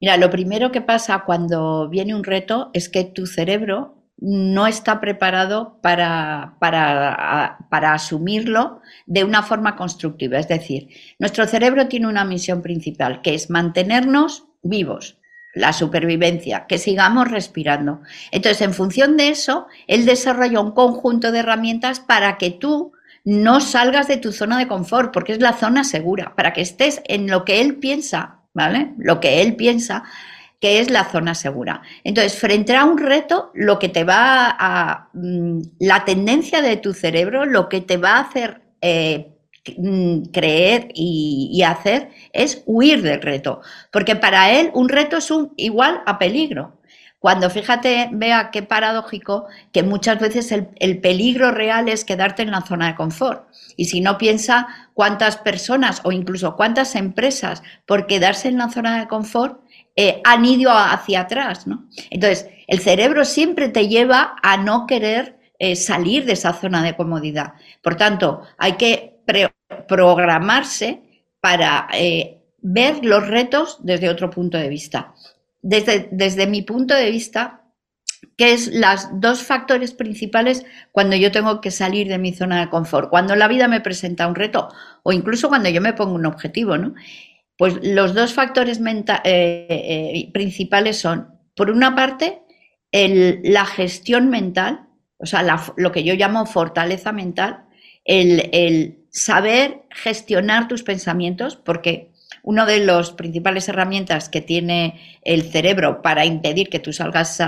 Mira, 0.00 0.16
lo 0.16 0.30
primero 0.30 0.72
que 0.72 0.80
pasa 0.80 1.24
cuando 1.26 1.88
viene 1.88 2.14
un 2.14 2.24
reto 2.24 2.70
es 2.72 2.88
que 2.88 3.04
tu 3.04 3.26
cerebro 3.26 3.99
no 4.20 4.66
está 4.66 5.00
preparado 5.00 5.78
para, 5.80 6.56
para, 6.58 7.58
para, 7.70 7.94
asumirlo 7.94 8.82
de 9.06 9.24
una 9.24 9.42
forma 9.42 9.76
constructiva. 9.76 10.38
Es 10.38 10.48
decir, 10.48 10.88
nuestro 11.18 11.46
cerebro 11.46 11.88
tiene 11.88 12.06
una 12.06 12.24
misión 12.24 12.60
principal, 12.60 13.22
que 13.22 13.34
es 13.34 13.48
mantenernos 13.48 14.44
vivos, 14.62 15.16
la 15.54 15.72
supervivencia, 15.72 16.66
que 16.66 16.78
sigamos 16.78 17.30
respirando. 17.30 18.02
Entonces, 18.30 18.60
en 18.60 18.74
función 18.74 19.16
de 19.16 19.30
eso, 19.30 19.66
él 19.86 20.04
desarrolla 20.04 20.60
un 20.60 20.72
conjunto 20.72 21.32
de 21.32 21.40
herramientas 21.40 22.00
para 22.00 22.36
que 22.36 22.50
tú 22.50 22.92
no 23.24 23.60
salgas 23.60 24.06
de 24.06 24.18
tu 24.18 24.32
zona 24.32 24.58
de 24.58 24.68
confort, 24.68 25.12
porque 25.12 25.32
es 25.32 25.40
la 25.40 25.54
zona 25.54 25.84
segura, 25.84 26.34
para 26.36 26.52
que 26.52 26.60
estés 26.60 27.02
en 27.06 27.30
lo 27.30 27.44
que 27.44 27.60
él 27.60 27.76
piensa, 27.76 28.40
¿vale? 28.54 28.92
Lo 28.98 29.20
que 29.20 29.42
él 29.42 29.56
piensa 29.56 30.04
que 30.60 30.78
es 30.78 30.90
la 30.90 31.10
zona 31.10 31.34
segura. 31.34 31.82
Entonces, 32.04 32.38
frente 32.38 32.76
a 32.76 32.84
un 32.84 32.98
reto, 32.98 33.50
lo 33.54 33.78
que 33.78 33.88
te 33.88 34.04
va 34.04 34.54
a... 34.58 35.08
Mm, 35.14 35.62
la 35.80 36.04
tendencia 36.04 36.60
de 36.60 36.76
tu 36.76 36.92
cerebro, 36.92 37.46
lo 37.46 37.68
que 37.68 37.80
te 37.80 37.96
va 37.96 38.16
a 38.16 38.20
hacer 38.20 38.60
eh, 38.82 39.32
mm, 39.78 40.24
creer 40.32 40.88
y, 40.94 41.62
hacer 41.62 42.10
es 42.32 42.62
huir 42.66 43.02
del 43.02 43.20
reto, 43.22 43.60
porque 43.90 44.16
para 44.16 44.50
él 44.52 44.70
un 44.74 44.88
reto 44.88 45.16
es 45.18 45.30
un, 45.30 45.52
igual 45.56 46.02
a 46.06 46.18
peligro. 46.18 46.80
Cuando 47.18 47.50
fíjate, 47.50 48.08
vea 48.12 48.50
qué 48.50 48.62
paradójico, 48.62 49.46
que 49.72 49.82
muchas 49.82 50.18
veces 50.18 50.52
el, 50.52 51.00
peligro 51.00 51.50
real 51.50 51.90
es 51.90 52.06
quedarte 52.06 52.42
en 52.42 52.50
la 52.50 52.62
zona 52.62 52.88
de 52.88 52.94
confort. 52.94 53.46
Y 53.76 53.86
si 53.86 54.00
no 54.00 54.16
piensa 54.16 54.68
cuántas 54.94 55.36
personas 55.36 56.00
o 56.04 56.12
incluso 56.12 56.56
cuántas 56.56 56.96
empresas 56.96 57.62
por 57.84 58.06
quedarse 58.06 58.48
en 58.48 58.56
la 58.56 58.70
zona 58.70 58.98
de 58.98 59.06
confort 59.06 59.60
eh, 59.96 60.20
han 60.24 60.44
ido 60.44 60.70
hacia 60.72 61.22
atrás, 61.22 61.66
¿no? 61.66 61.88
Entonces, 62.10 62.48
el 62.66 62.80
cerebro 62.80 63.24
siempre 63.24 63.68
te 63.68 63.88
lleva 63.88 64.36
a 64.42 64.56
no 64.56 64.86
querer 64.86 65.38
eh, 65.58 65.76
salir 65.76 66.24
de 66.24 66.32
esa 66.32 66.52
zona 66.52 66.82
de 66.82 66.96
comodidad. 66.96 67.54
Por 67.82 67.96
tanto, 67.96 68.42
hay 68.58 68.74
que 68.74 69.18
programarse 69.86 71.02
para 71.40 71.88
eh, 71.92 72.38
ver 72.58 73.04
los 73.04 73.26
retos 73.26 73.78
desde 73.82 74.08
otro 74.08 74.30
punto 74.30 74.58
de 74.58 74.68
vista 74.68 75.14
desde, 75.62 76.08
desde 76.10 76.46
mi 76.46 76.62
punto 76.62 76.94
de 76.94 77.10
vista, 77.10 77.62
que 78.36 78.52
es 78.52 78.68
los 78.68 79.08
dos 79.14 79.42
factores 79.42 79.92
principales 79.92 80.64
cuando 80.92 81.16
yo 81.16 81.30
tengo 81.30 81.60
que 81.60 81.70
salir 81.70 82.08
de 82.08 82.18
mi 82.18 82.32
zona 82.32 82.60
de 82.60 82.70
confort, 82.70 83.10
cuando 83.10 83.36
la 83.36 83.48
vida 83.48 83.68
me 83.68 83.80
presenta 83.80 84.26
un 84.26 84.34
reto 84.34 84.68
o 85.02 85.12
incluso 85.12 85.48
cuando 85.48 85.68
yo 85.68 85.80
me 85.80 85.92
pongo 85.92 86.14
un 86.14 86.26
objetivo, 86.26 86.76
¿no? 86.76 86.94
Pues 87.60 87.78
los 87.82 88.14
dos 88.14 88.32
factores 88.32 88.80
eh, 88.80 89.66
eh, 89.68 90.30
principales 90.32 90.96
son, 90.96 91.28
por 91.54 91.70
una 91.70 91.94
parte, 91.94 92.40
la 92.90 93.66
gestión 93.66 94.30
mental, 94.30 94.88
o 95.18 95.26
sea, 95.26 95.44
lo 95.76 95.92
que 95.92 96.02
yo 96.02 96.14
llamo 96.14 96.46
fortaleza 96.46 97.12
mental, 97.12 97.66
el, 98.06 98.48
el 98.54 99.04
saber 99.10 99.82
gestionar 99.90 100.68
tus 100.68 100.82
pensamientos, 100.82 101.56
porque 101.56 102.09
una 102.42 102.66
de 102.66 102.80
las 102.80 103.12
principales 103.12 103.68
herramientas 103.68 104.28
que 104.28 104.40
tiene 104.40 105.00
el 105.22 105.42
cerebro 105.50 106.02
para 106.02 106.24
impedir 106.24 106.68
que 106.68 106.78
tú 106.78 106.92
salgas 106.92 107.38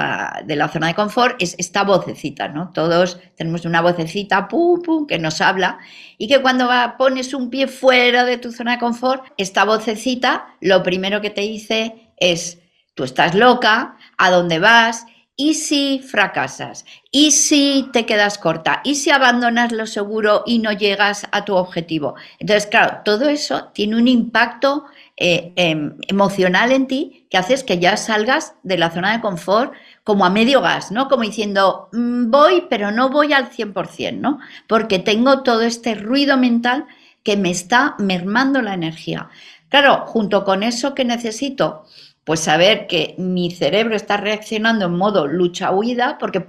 de 0.45 0.57
la 0.57 0.69
zona 0.69 0.89
de 0.89 0.95
confort 0.95 1.41
es 1.43 1.55
esta 1.59 1.85
vocecita, 1.85 2.49
¿no? 2.49 2.71
Todos 2.73 3.19
tenemos 3.37 3.65
una 3.65 3.81
vocecita, 3.81 4.49
pum, 4.49 4.83
pum, 4.83 5.07
que 5.07 5.19
nos 5.19 5.41
habla 5.41 5.79
y 6.19 6.29
que 6.29 6.43
cuando 6.43 6.69
pones 6.99 7.35
un 7.35 7.51
pie 7.51 7.69
fuera 7.69 8.25
de 8.25 8.39
tu 8.39 8.53
zona 8.53 8.73
de 8.73 8.79
confort, 8.79 9.25
esta 9.37 9.65
vocecita 9.65 10.57
lo 10.61 10.83
primero 10.83 11.21
que 11.21 11.31
te 11.31 11.41
dice 11.43 12.13
es, 12.17 12.61
tú 12.95 13.05
estás 13.05 13.35
loca, 13.35 13.97
¿a 14.19 14.31
dónde 14.31 14.59
vas? 14.59 15.07
¿Y 15.35 15.55
si 15.55 16.01
fracasas? 16.01 16.85
¿Y 17.11 17.31
si 17.31 17.89
te 17.93 18.05
quedas 18.05 18.37
corta? 18.37 18.83
¿Y 18.85 18.97
si 18.97 19.11
abandonas 19.11 19.73
lo 19.73 19.87
seguro 19.87 20.43
y 20.47 20.59
no 20.59 20.73
llegas 20.73 21.27
a 21.33 21.47
tu 21.47 21.55
objetivo? 21.57 22.15
Entonces, 22.39 22.67
claro, 22.67 23.01
todo 23.03 23.29
eso 23.29 23.71
tiene 23.73 23.97
un 23.97 24.09
impacto 24.09 24.85
eh, 25.17 25.53
em, 25.57 25.97
emocional 26.09 26.71
en 26.71 26.87
ti 26.87 27.27
que 27.31 27.39
haces 27.39 27.65
que 27.65 27.79
ya 27.79 27.97
salgas 27.97 28.55
de 28.63 28.77
la 28.77 28.91
zona 28.91 29.13
de 29.13 29.23
confort 29.23 29.73
como 30.05 30.27
a 30.27 30.31
medio 30.31 30.61
gas, 30.61 30.93
¿no? 30.93 31.09
Como 31.09 31.23
diciendo, 31.23 31.89
mm, 31.93 32.31
voy, 32.31 32.67
pero 32.69 32.91
no 32.91 33.09
voy 33.09 33.33
al 33.33 33.51
100%, 33.51 34.21
¿no? 34.21 34.39
Porque 34.67 34.99
tengo 34.99 35.43
todo 35.43 35.63
este 35.63 35.95
ruido 35.95 36.37
mental 36.37 36.87
que 37.23 37.37
me 37.39 37.51
está 37.51 37.95
mermando 37.99 38.61
la 38.61 38.75
energía. 38.75 39.31
Claro, 39.69 40.05
junto 40.07 40.45
con 40.45 40.63
eso 40.63 40.95
que 40.95 41.05
necesito, 41.05 41.87
pues 42.25 42.41
saber 42.41 42.87
que 42.87 43.15
mi 43.19 43.51
cerebro 43.51 43.97
está 43.97 44.17
reaccionando 44.17 44.87
en 44.87 44.97
modo 44.97 45.27
lucha-huida, 45.27 46.19
porque 46.19 46.47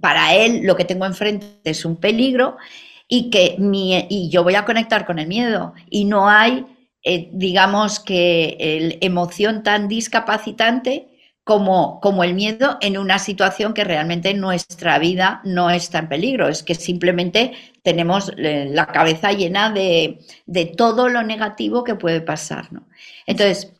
para 0.00 0.34
él 0.34 0.62
lo 0.64 0.76
que 0.76 0.84
tengo 0.84 1.06
enfrente 1.06 1.46
es 1.64 1.84
un 1.84 1.96
peligro 1.96 2.56
y 3.08 3.30
que 3.30 3.56
mi, 3.58 4.06
y 4.10 4.30
yo 4.30 4.42
voy 4.42 4.54
a 4.54 4.64
conectar 4.64 5.06
con 5.06 5.18
el 5.18 5.28
miedo 5.28 5.74
y 5.90 6.04
no 6.04 6.28
hay 6.28 6.64
eh, 7.08 7.28
digamos 7.32 8.00
que 8.00 8.56
el 8.58 8.98
emoción 9.00 9.62
tan 9.62 9.86
discapacitante 9.86 11.06
como, 11.44 12.00
como 12.00 12.24
el 12.24 12.34
miedo 12.34 12.78
en 12.80 12.98
una 12.98 13.20
situación 13.20 13.74
que 13.74 13.84
realmente 13.84 14.34
nuestra 14.34 14.98
vida 14.98 15.40
no 15.44 15.70
está 15.70 16.00
en 16.00 16.08
peligro, 16.08 16.48
es 16.48 16.64
que 16.64 16.74
simplemente 16.74 17.52
tenemos 17.84 18.32
eh, 18.36 18.68
la 18.72 18.86
cabeza 18.86 19.30
llena 19.30 19.70
de, 19.70 20.18
de 20.46 20.66
todo 20.66 21.08
lo 21.08 21.22
negativo 21.22 21.84
que 21.84 21.94
puede 21.94 22.20
pasar. 22.20 22.72
¿no? 22.72 22.88
Entonces, 23.24 23.72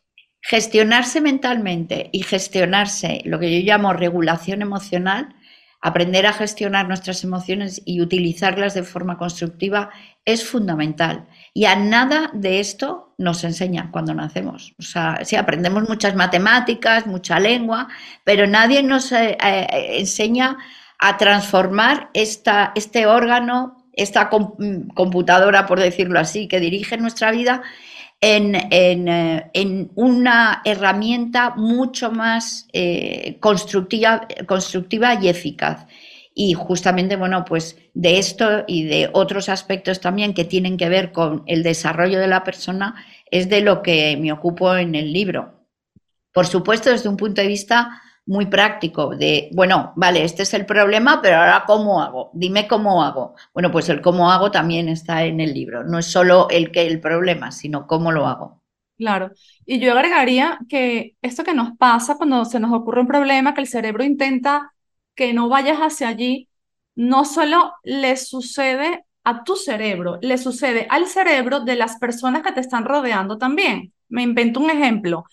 gestionarse 0.49 1.21
mentalmente 1.21 2.09
y 2.13 2.23
gestionarse 2.23 3.21
lo 3.25 3.41
que 3.41 3.51
yo 3.51 3.67
llamo 3.67 3.93
regulación 3.93 4.63
emocional, 4.63 5.35
aprender 5.81 6.25
a 6.25 6.33
gestionar 6.33 6.87
nuestras 6.87 7.25
emociones 7.25 7.83
y 7.85 8.01
utilizarlas 8.01 8.73
de 8.73 8.85
forma 8.85 9.19
constructiva 9.19 9.91
es 10.25 10.49
fundamental. 10.49 11.27
Y 11.53 11.65
a 11.65 11.75
nada 11.75 12.31
de 12.33 12.61
esto 12.61 13.13
nos 13.19 13.43
enseña 13.43 13.91
cuando 13.91 14.15
nacemos. 14.15 14.73
O 14.79 14.83
sea, 14.83 15.19
sí, 15.25 15.35
aprendemos 15.35 15.89
muchas 15.89 16.15
matemáticas, 16.15 17.09
mucha 17.09 17.41
lengua, 17.41 17.89
pero 18.23 18.47
nadie 18.47 18.85
nos 18.85 19.11
eh, 19.11 19.37
eh, 19.43 19.97
enseña 19.99 20.59
a 21.01 21.17
transformar 21.17 22.11
esta, 22.15 22.71
este 22.77 23.07
órgano, 23.07 23.85
esta 23.95 24.29
computadora, 24.29 25.67
por 25.67 25.81
decirlo 25.81 26.21
así, 26.21 26.47
que 26.47 26.61
dirige 26.61 26.99
nuestra 26.99 27.33
vida 27.33 27.63
eh, 28.21 29.51
en, 29.53 29.91
una 29.95 30.63
herramienta 30.65 31.55
mucho 31.57 32.11
más 32.11 32.67
eh, 32.73 33.37
constructiva, 33.41 34.27
constructiva 34.47 35.15
y 35.23 35.29
eficaz. 35.29 35.87
Y 36.35 36.55
justamente, 36.55 37.17
bueno, 37.17 37.45
pues 37.45 37.79
de 37.95 38.19
esto 38.19 38.65
y 38.67 38.85
de 38.85 39.11
otros 39.13 39.49
aspectos 39.49 40.01
también 40.01 40.35
que 40.35 40.45
tienen 40.45 40.77
que 40.77 40.89
ver 40.89 41.13
con 41.13 41.43
el 41.47 41.63
desarrollo 41.63 42.19
de 42.21 42.27
la 42.27 42.45
persona 42.45 42.95
es 43.31 43.49
de 43.49 43.61
lo 43.63 43.83
que 43.83 44.17
me 44.19 44.33
ocupo 44.33 44.75
en 44.77 44.95
el 44.95 45.13
libro. 45.13 45.67
Por 46.33 46.47
supuesto, 46.47 46.91
desde 46.91 47.09
un 47.09 47.17
punto 47.17 47.41
de 47.41 47.49
vista 47.49 48.03
muy 48.27 48.47
práctico 48.47 49.15
de, 49.17 49.49
bueno, 49.53 49.93
vale, 49.97 50.25
este 50.25 50.43
es 50.43 50.53
el 50.55 50.67
problema, 50.67 51.21
pero 51.23 51.37
ahora 51.37 51.65
¿cómo 51.67 52.03
hago? 52.03 52.31
Dime 52.35 52.67
cómo 52.67 53.03
hago. 53.03 53.35
Bueno, 53.55 53.71
pues 53.71 53.89
el 53.89 54.01
cómo 54.01 54.31
hago 54.31 54.51
también 54.51 54.89
está 54.89 55.25
en 55.25 55.41
el 55.41 55.55
libro. 55.55 55.85
No 55.85 55.99
es 55.99 56.07
solo 56.07 56.49
el 56.51 56.73
que 56.73 56.87
el 56.87 57.01
problema, 57.01 57.53
sino 57.53 57.87
cómo 57.87 58.13
lo 58.13 58.27
hago. 58.27 58.63
Claro. 58.99 59.31
Y 59.65 59.79
yo 59.79 59.93
agregaría 59.93 60.59
que 60.69 61.17
esto 61.23 61.45
que 61.45 61.55
nos 61.55 61.77
pasa 61.77 62.17
cuando 62.17 62.45
se 62.45 62.59
nos 62.59 62.73
ocurre 62.73 63.03
un 63.03 63.07
problema, 63.07 63.55
que 63.55 63.61
el 63.61 63.69
cerebro 63.69 64.03
intenta 64.03 64.73
que 65.15 65.33
no 65.33 65.49
vayas 65.49 65.79
hacia 65.79 66.09
allí, 66.09 66.49
no 66.95 67.25
solo 67.25 67.75
le 67.85 68.17
sucede 68.17 69.05
a 69.23 69.45
tu 69.45 69.57
cerebro, 69.57 70.19
le 70.23 70.39
sucede 70.39 70.87
al 70.89 71.07
cerebro 71.07 71.61
de 71.61 71.77
las 71.77 71.97
personas 71.99 72.43
que 72.43 72.53
te 72.53 72.61
están 72.61 72.85
rodeando 72.85 73.39
también. 73.39 73.93
Me 74.09 74.23
invento 74.23 74.61
un 74.61 74.71
ejemplo 74.71 75.25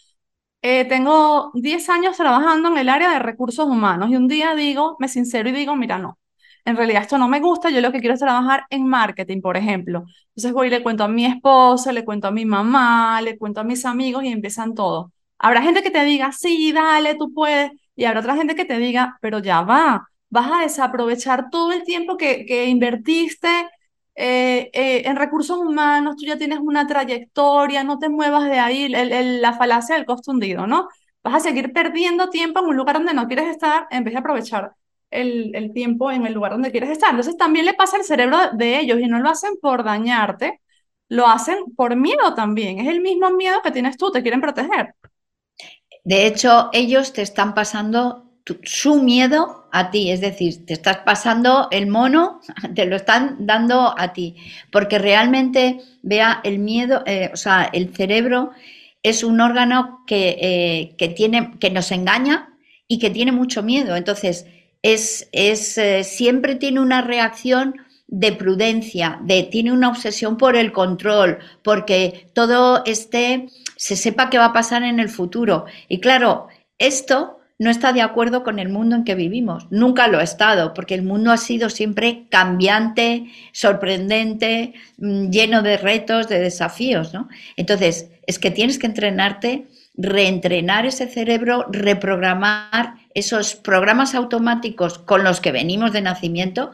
eh, 0.63 0.85
tengo 0.85 1.51
10 1.55 1.89
años 1.89 2.17
trabajando 2.17 2.69
en 2.69 2.77
el 2.77 2.89
área 2.89 3.11
de 3.11 3.19
recursos 3.19 3.67
humanos 3.67 4.09
y 4.09 4.15
un 4.15 4.27
día 4.29 4.55
digo, 4.55 4.95
me 4.99 5.09
sincero 5.09 5.49
y 5.49 5.51
digo, 5.51 5.75
mira, 5.75 5.99
no, 5.99 6.17
en 6.65 6.77
realidad 6.77 7.01
esto 7.03 7.17
no 7.17 7.27
me 7.27 7.41
gusta, 7.41 7.69
yo 7.69 7.81
lo 7.81 7.91
que 7.91 7.99
quiero 7.99 8.13
es 8.13 8.21
trabajar 8.21 8.65
en 8.69 8.87
marketing, 8.87 9.41
por 9.41 9.57
ejemplo. 9.57 10.05
Entonces 10.29 10.53
voy 10.53 10.67
y 10.67 10.69
le 10.71 10.81
cuento 10.83 11.03
a 11.03 11.09
mi 11.09 11.25
esposa, 11.25 11.91
le 11.91 12.05
cuento 12.05 12.27
a 12.27 12.31
mi 12.31 12.45
mamá, 12.45 13.21
le 13.21 13.37
cuento 13.37 13.59
a 13.61 13.63
mis 13.65 13.85
amigos 13.85 14.23
y 14.23 14.29
empiezan 14.29 14.73
todo. 14.73 15.11
Habrá 15.37 15.61
gente 15.61 15.83
que 15.83 15.91
te 15.91 16.03
diga, 16.05 16.31
sí, 16.31 16.71
dale, 16.71 17.15
tú 17.15 17.33
puedes, 17.33 17.71
y 17.95 18.05
habrá 18.05 18.21
otra 18.21 18.35
gente 18.37 18.55
que 18.55 18.65
te 18.65 18.77
diga, 18.77 19.17
pero 19.21 19.39
ya 19.39 19.61
va, 19.61 20.07
vas 20.29 20.51
a 20.51 20.61
desaprovechar 20.61 21.49
todo 21.51 21.73
el 21.73 21.83
tiempo 21.83 22.17
que, 22.17 22.45
que 22.45 22.67
invertiste 22.67 23.49
eh, 24.15 24.69
eh, 24.73 25.03
en 25.05 25.15
recursos 25.15 25.57
humanos 25.57 26.15
tú 26.17 26.25
ya 26.25 26.37
tienes 26.37 26.59
una 26.59 26.85
trayectoria, 26.87 27.83
no 27.83 27.99
te 27.99 28.09
muevas 28.09 28.45
de 28.49 28.59
ahí, 28.59 28.89
la 28.89 29.53
falacia 29.53 29.95
del 29.95 30.05
costo 30.05 30.31
hundido, 30.31 30.67
¿no? 30.67 30.87
Vas 31.23 31.35
a 31.35 31.39
seguir 31.39 31.73
perdiendo 31.73 32.29
tiempo 32.29 32.59
en 32.59 32.65
un 32.67 32.75
lugar 32.77 32.95
donde 32.97 33.13
no 33.13 33.27
quieres 33.27 33.47
estar 33.47 33.87
en 33.91 34.03
vez 34.03 34.13
de 34.13 34.19
aprovechar 34.19 34.73
el, 35.09 35.55
el 35.55 35.73
tiempo 35.73 36.11
en 36.11 36.25
el 36.25 36.33
lugar 36.33 36.51
donde 36.51 36.71
quieres 36.71 36.89
estar. 36.89 37.09
Entonces 37.11 37.37
también 37.37 37.65
le 37.65 37.73
pasa 37.73 37.97
al 37.97 38.03
cerebro 38.03 38.37
de 38.53 38.79
ellos 38.79 38.99
y 38.99 39.07
no 39.07 39.19
lo 39.19 39.29
hacen 39.29 39.53
por 39.61 39.83
dañarte, 39.83 40.61
lo 41.09 41.27
hacen 41.27 41.57
por 41.75 41.95
miedo 41.95 42.33
también. 42.35 42.79
Es 42.79 42.87
el 42.87 43.01
mismo 43.01 43.31
miedo 43.31 43.61
que 43.63 43.71
tienes 43.71 43.97
tú, 43.97 44.11
te 44.11 44.21
quieren 44.21 44.41
proteger. 44.41 44.95
De 46.03 46.27
hecho, 46.27 46.69
ellos 46.73 47.13
te 47.13 47.21
están 47.21 47.53
pasando 47.53 48.32
su 48.63 49.01
miedo 49.01 49.67
a 49.71 49.89
ti, 49.89 50.11
es 50.11 50.21
decir, 50.21 50.65
te 50.65 50.73
estás 50.73 50.97
pasando 50.99 51.67
el 51.71 51.87
mono, 51.87 52.41
te 52.75 52.85
lo 52.85 52.95
están 52.95 53.45
dando 53.45 53.93
a 53.97 54.13
ti, 54.13 54.35
porque 54.71 54.99
realmente, 54.99 55.79
vea, 56.01 56.41
el 56.43 56.59
miedo, 56.59 57.03
eh, 57.05 57.31
o 57.33 57.37
sea, 57.37 57.69
el 57.71 57.95
cerebro 57.95 58.51
es 59.01 59.23
un 59.23 59.41
órgano 59.41 60.03
que, 60.05 60.37
eh, 60.41 60.95
que, 60.97 61.09
tiene, 61.09 61.51
que 61.59 61.69
nos 61.69 61.91
engaña 61.91 62.55
y 62.87 62.99
que 62.99 63.09
tiene 63.09 63.31
mucho 63.31 63.63
miedo, 63.63 63.95
entonces 63.95 64.45
es, 64.81 65.29
es 65.31 65.77
eh, 65.77 66.03
siempre 66.03 66.55
tiene 66.55 66.81
una 66.81 67.01
reacción 67.01 67.75
de 68.07 68.33
prudencia, 68.33 69.19
de 69.23 69.43
tiene 69.43 69.71
una 69.71 69.89
obsesión 69.89 70.37
por 70.37 70.55
el 70.55 70.71
control, 70.71 71.39
porque 71.63 72.27
todo 72.33 72.83
esté, 72.85 73.47
se 73.75 73.95
sepa 73.95 74.29
qué 74.29 74.37
va 74.37 74.45
a 74.45 74.53
pasar 74.53 74.83
en 74.83 74.99
el 74.99 75.09
futuro. 75.09 75.65
Y 75.87 75.99
claro, 75.99 76.47
esto 76.77 77.39
no 77.63 77.69
está 77.69 77.93
de 77.93 78.01
acuerdo 78.01 78.43
con 78.43 78.59
el 78.59 78.69
mundo 78.69 78.95
en 78.95 79.03
que 79.03 79.15
vivimos. 79.15 79.67
Nunca 79.71 80.07
lo 80.07 80.19
ha 80.19 80.23
estado, 80.23 80.73
porque 80.73 80.95
el 80.95 81.01
mundo 81.01 81.31
ha 81.31 81.37
sido 81.37 81.69
siempre 81.69 82.25
cambiante, 82.29 83.31
sorprendente, 83.53 84.73
mm, 84.97 85.29
lleno 85.29 85.61
de 85.61 85.77
retos, 85.77 86.27
de 86.27 86.39
desafíos. 86.39 87.13
¿no? 87.13 87.29
Entonces, 87.55 88.09
es 88.27 88.37
que 88.37 88.51
tienes 88.51 88.77
que 88.77 88.87
entrenarte, 88.87 89.67
reentrenar 89.95 90.85
ese 90.85 91.07
cerebro, 91.07 91.65
reprogramar 91.71 92.95
esos 93.13 93.55
programas 93.55 94.13
automáticos 94.15 94.99
con 94.99 95.23
los 95.23 95.39
que 95.39 95.51
venimos 95.51 95.93
de 95.93 96.01
nacimiento 96.01 96.71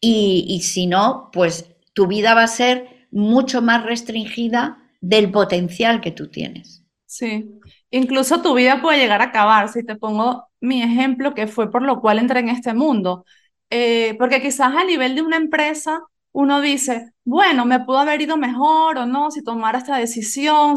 y, 0.00 0.44
y 0.48 0.60
si 0.60 0.86
no, 0.86 1.30
pues 1.32 1.66
tu 1.94 2.06
vida 2.06 2.34
va 2.34 2.44
a 2.44 2.48
ser 2.48 3.06
mucho 3.10 3.62
más 3.62 3.84
restringida 3.84 4.78
del 5.00 5.30
potencial 5.30 6.00
que 6.00 6.10
tú 6.10 6.28
tienes. 6.28 6.84
Sí, 7.06 7.57
Incluso 7.90 8.42
tu 8.42 8.54
vida 8.54 8.82
puede 8.82 8.98
llegar 8.98 9.20
a 9.22 9.26
acabar, 9.26 9.68
si 9.70 9.84
te 9.84 9.96
pongo 9.96 10.48
mi 10.60 10.82
ejemplo, 10.82 11.34
que 11.34 11.46
fue 11.46 11.70
por 11.70 11.82
lo 11.82 12.00
cual 12.00 12.18
entré 12.18 12.40
en 12.40 12.48
este 12.50 12.74
mundo. 12.74 13.24
Eh, 13.70 14.16
porque 14.18 14.42
quizás 14.42 14.74
a 14.76 14.84
nivel 14.84 15.14
de 15.14 15.22
una 15.22 15.36
empresa 15.36 16.02
uno 16.32 16.60
dice, 16.60 17.12
bueno, 17.24 17.64
me 17.66 17.80
pudo 17.80 17.98
haber 17.98 18.20
ido 18.20 18.36
mejor 18.36 18.98
o 18.98 19.06
no 19.06 19.30
si 19.30 19.42
tomara 19.42 19.78
esta 19.78 19.96
decisión 19.96 20.76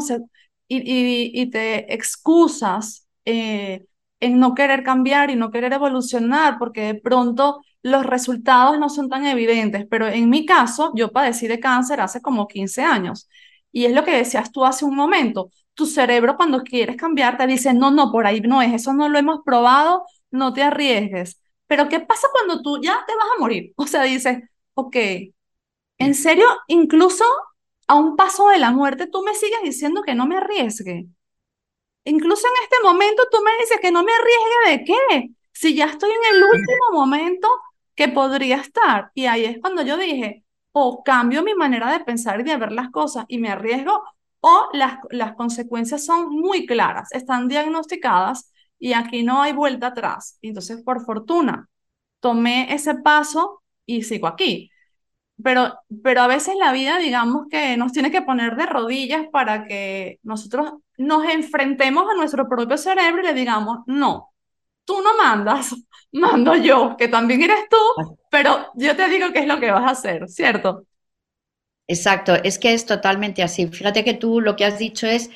y, 0.68 1.50
te 1.50 1.92
excusas 1.94 3.06
eh, 3.24 3.84
en 4.20 4.38
no 4.38 4.54
querer 4.54 4.82
cambiar 4.82 5.30
y 5.30 5.36
no 5.36 5.50
querer 5.50 5.72
evolucionar 5.72 6.58
porque 6.58 6.82
de 6.82 6.94
pronto 6.94 7.60
los 7.82 8.06
resultados 8.06 8.78
no 8.78 8.88
son 8.88 9.08
tan 9.08 9.26
evidentes. 9.26 9.86
Pero 9.90 10.08
en 10.08 10.30
mi 10.30 10.46
caso, 10.46 10.92
yo 10.94 11.12
padecí 11.12 11.46
de 11.48 11.60
cáncer 11.60 12.00
hace 12.00 12.22
como 12.22 12.48
15 12.48 12.82
años. 12.82 13.28
Y 13.72 13.86
es 13.86 13.92
lo 13.92 14.04
que 14.04 14.16
decías 14.16 14.52
tú 14.52 14.64
hace 14.64 14.84
un 14.84 14.96
momento 14.96 15.50
tu 15.74 15.86
cerebro 15.86 16.36
cuando 16.36 16.62
quieres 16.62 16.96
cambiar 16.96 17.36
te 17.38 17.46
dice, 17.46 17.74
no, 17.74 17.90
no, 17.90 18.12
por 18.12 18.26
ahí 18.26 18.40
no 18.40 18.62
es, 18.62 18.72
eso 18.74 18.92
no 18.94 19.08
lo 19.08 19.18
hemos 19.18 19.40
probado, 19.44 20.04
no 20.30 20.52
te 20.52 20.62
arriesgues. 20.62 21.40
Pero 21.66 21.88
¿qué 21.88 22.00
pasa 22.00 22.28
cuando 22.32 22.62
tú 22.62 22.80
ya 22.82 23.04
te 23.06 23.14
vas 23.14 23.26
a 23.36 23.40
morir? 23.40 23.72
O 23.76 23.86
sea, 23.86 24.02
dices, 24.02 24.38
ok, 24.74 24.96
en 25.98 26.14
serio, 26.14 26.46
incluso 26.68 27.24
a 27.86 27.96
un 27.96 28.16
paso 28.16 28.48
de 28.48 28.58
la 28.58 28.70
muerte, 28.70 29.06
tú 29.06 29.22
me 29.22 29.34
sigues 29.34 29.62
diciendo 29.62 30.02
que 30.02 30.14
no 30.14 30.26
me 30.26 30.36
arriesgue. 30.36 31.06
Incluso 32.04 32.46
en 32.48 32.64
este 32.64 32.76
momento 32.82 33.22
tú 33.30 33.38
me 33.44 33.50
dices 33.60 33.78
que 33.80 33.92
no 33.92 34.02
me 34.02 34.12
arriesgue 34.12 34.70
de 34.70 34.84
qué, 34.84 35.34
si 35.52 35.74
ya 35.74 35.86
estoy 35.86 36.10
en 36.10 36.36
el 36.36 36.42
último 36.42 36.92
momento 36.92 37.48
que 37.94 38.08
podría 38.08 38.56
estar. 38.56 39.10
Y 39.14 39.26
ahí 39.26 39.44
es 39.44 39.58
cuando 39.60 39.82
yo 39.82 39.96
dije, 39.96 40.44
o 40.72 41.02
cambio 41.04 41.42
mi 41.42 41.54
manera 41.54 41.92
de 41.92 42.00
pensar 42.04 42.40
y 42.40 42.44
de 42.44 42.56
ver 42.56 42.72
las 42.72 42.90
cosas 42.90 43.24
y 43.28 43.38
me 43.38 43.50
arriesgo 43.50 44.02
o 44.42 44.68
las, 44.72 44.98
las 45.10 45.34
consecuencias 45.36 46.04
son 46.04 46.28
muy 46.30 46.66
claras, 46.66 47.12
están 47.12 47.48
diagnosticadas 47.48 48.52
y 48.78 48.92
aquí 48.94 49.22
no 49.22 49.40
hay 49.42 49.52
vuelta 49.52 49.88
atrás. 49.88 50.38
Entonces, 50.42 50.82
por 50.82 51.04
fortuna, 51.04 51.68
tomé 52.20 52.74
ese 52.74 52.96
paso 52.96 53.62
y 53.86 54.02
sigo 54.02 54.26
aquí. 54.26 54.70
Pero, 55.42 55.74
pero 56.02 56.22
a 56.22 56.26
veces 56.26 56.56
la 56.58 56.72
vida, 56.72 56.98
digamos 56.98 57.46
que 57.50 57.76
nos 57.76 57.92
tiene 57.92 58.10
que 58.10 58.22
poner 58.22 58.56
de 58.56 58.66
rodillas 58.66 59.26
para 59.32 59.66
que 59.66 60.18
nosotros 60.22 60.74
nos 60.98 61.24
enfrentemos 61.26 62.08
a 62.10 62.14
nuestro 62.14 62.48
propio 62.48 62.76
cerebro 62.76 63.22
y 63.22 63.26
le 63.26 63.34
digamos, 63.34 63.78
no, 63.86 64.32
tú 64.84 65.00
no 65.02 65.16
mandas, 65.16 65.74
mando 66.12 66.56
yo, 66.56 66.96
que 66.96 67.08
también 67.08 67.42
eres 67.42 67.68
tú, 67.70 67.76
pero 68.30 68.72
yo 68.74 68.96
te 68.96 69.08
digo 69.08 69.32
qué 69.32 69.40
es 69.40 69.46
lo 69.46 69.60
que 69.60 69.70
vas 69.70 69.84
a 69.84 69.90
hacer, 69.90 70.28
¿cierto? 70.28 70.86
Exacto, 71.88 72.34
es 72.42 72.58
que 72.58 72.72
es 72.72 72.86
totalmente 72.86 73.42
así. 73.42 73.66
Fíjate 73.66 74.04
que 74.04 74.14
tú 74.14 74.40
lo 74.40 74.56
que 74.56 74.64
has 74.64 74.78
dicho 74.78 75.06
es, 75.06 75.30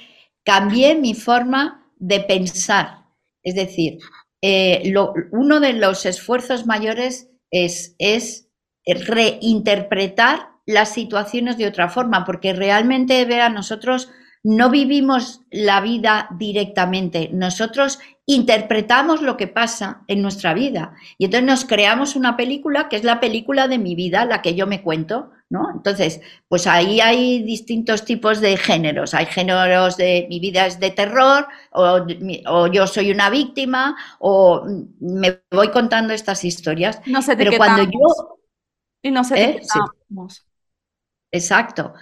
cambié 0.44 0.94
mi 0.94 1.14
forma 1.14 1.90
de 1.96 2.20
pensar. 2.20 3.04
Es 3.42 3.54
decir, 3.54 3.98
eh, 4.42 4.92
uno 5.32 5.60
de 5.60 5.72
los 5.72 6.06
esfuerzos 6.06 6.66
mayores 6.66 7.30
es, 7.50 7.94
es 7.98 8.48
reinterpretar 8.84 10.48
las 10.66 10.92
situaciones 10.92 11.56
de 11.56 11.66
otra 11.66 11.88
forma, 11.88 12.24
porque 12.24 12.52
realmente, 12.52 13.24
vea, 13.24 13.48
nosotros 13.48 14.10
no 14.42 14.70
vivimos 14.70 15.40
la 15.50 15.80
vida 15.80 16.28
directamente, 16.38 17.30
nosotros 17.32 17.98
interpretamos 18.26 19.22
lo 19.22 19.36
que 19.36 19.48
pasa 19.48 20.04
en 20.06 20.22
nuestra 20.22 20.54
vida 20.54 20.94
y 21.18 21.24
entonces 21.24 21.46
nos 21.46 21.64
creamos 21.64 22.14
una 22.14 22.36
película 22.36 22.88
que 22.88 22.96
es 22.96 23.04
la 23.04 23.18
película 23.18 23.66
de 23.66 23.78
mi 23.78 23.96
vida, 23.96 24.24
la 24.24 24.42
que 24.42 24.54
yo 24.54 24.68
me 24.68 24.82
cuento, 24.82 25.32
¿no? 25.48 25.70
Entonces, 25.74 26.20
pues 26.48 26.66
ahí 26.66 27.00
hay 27.00 27.42
distintos 27.42 28.04
tipos 28.04 28.40
de 28.40 28.56
géneros, 28.56 29.14
hay 29.14 29.26
géneros 29.26 29.96
de 29.96 30.26
mi 30.28 30.40
vida 30.40 30.66
es 30.66 30.80
de 30.80 30.90
terror 30.90 31.46
o, 31.72 32.66
yo 32.66 32.86
soy 32.86 33.10
una 33.12 33.30
víctima 33.30 33.96
o 34.18 34.66
me 35.00 35.42
voy 35.50 35.70
contando 35.70 36.12
estas 36.12 36.44
historias, 36.44 37.00
no 37.06 37.22
sé 37.22 37.36
pero 37.36 37.52
cuando 37.56 37.84
yo 37.84 38.38
y 39.02 39.10
no 39.10 39.22
sé 39.22 39.42
¿Eh? 39.42 39.60
Exacto. 41.30 41.94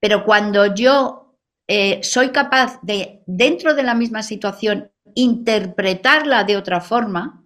Pero 0.00 0.24
cuando 0.24 0.74
yo 0.74 1.36
eh, 1.68 2.00
soy 2.02 2.30
capaz 2.30 2.80
de, 2.82 3.22
dentro 3.26 3.74
de 3.74 3.82
la 3.82 3.94
misma 3.94 4.22
situación, 4.22 4.90
interpretarla 5.14 6.44
de 6.44 6.56
otra 6.56 6.80
forma, 6.80 7.44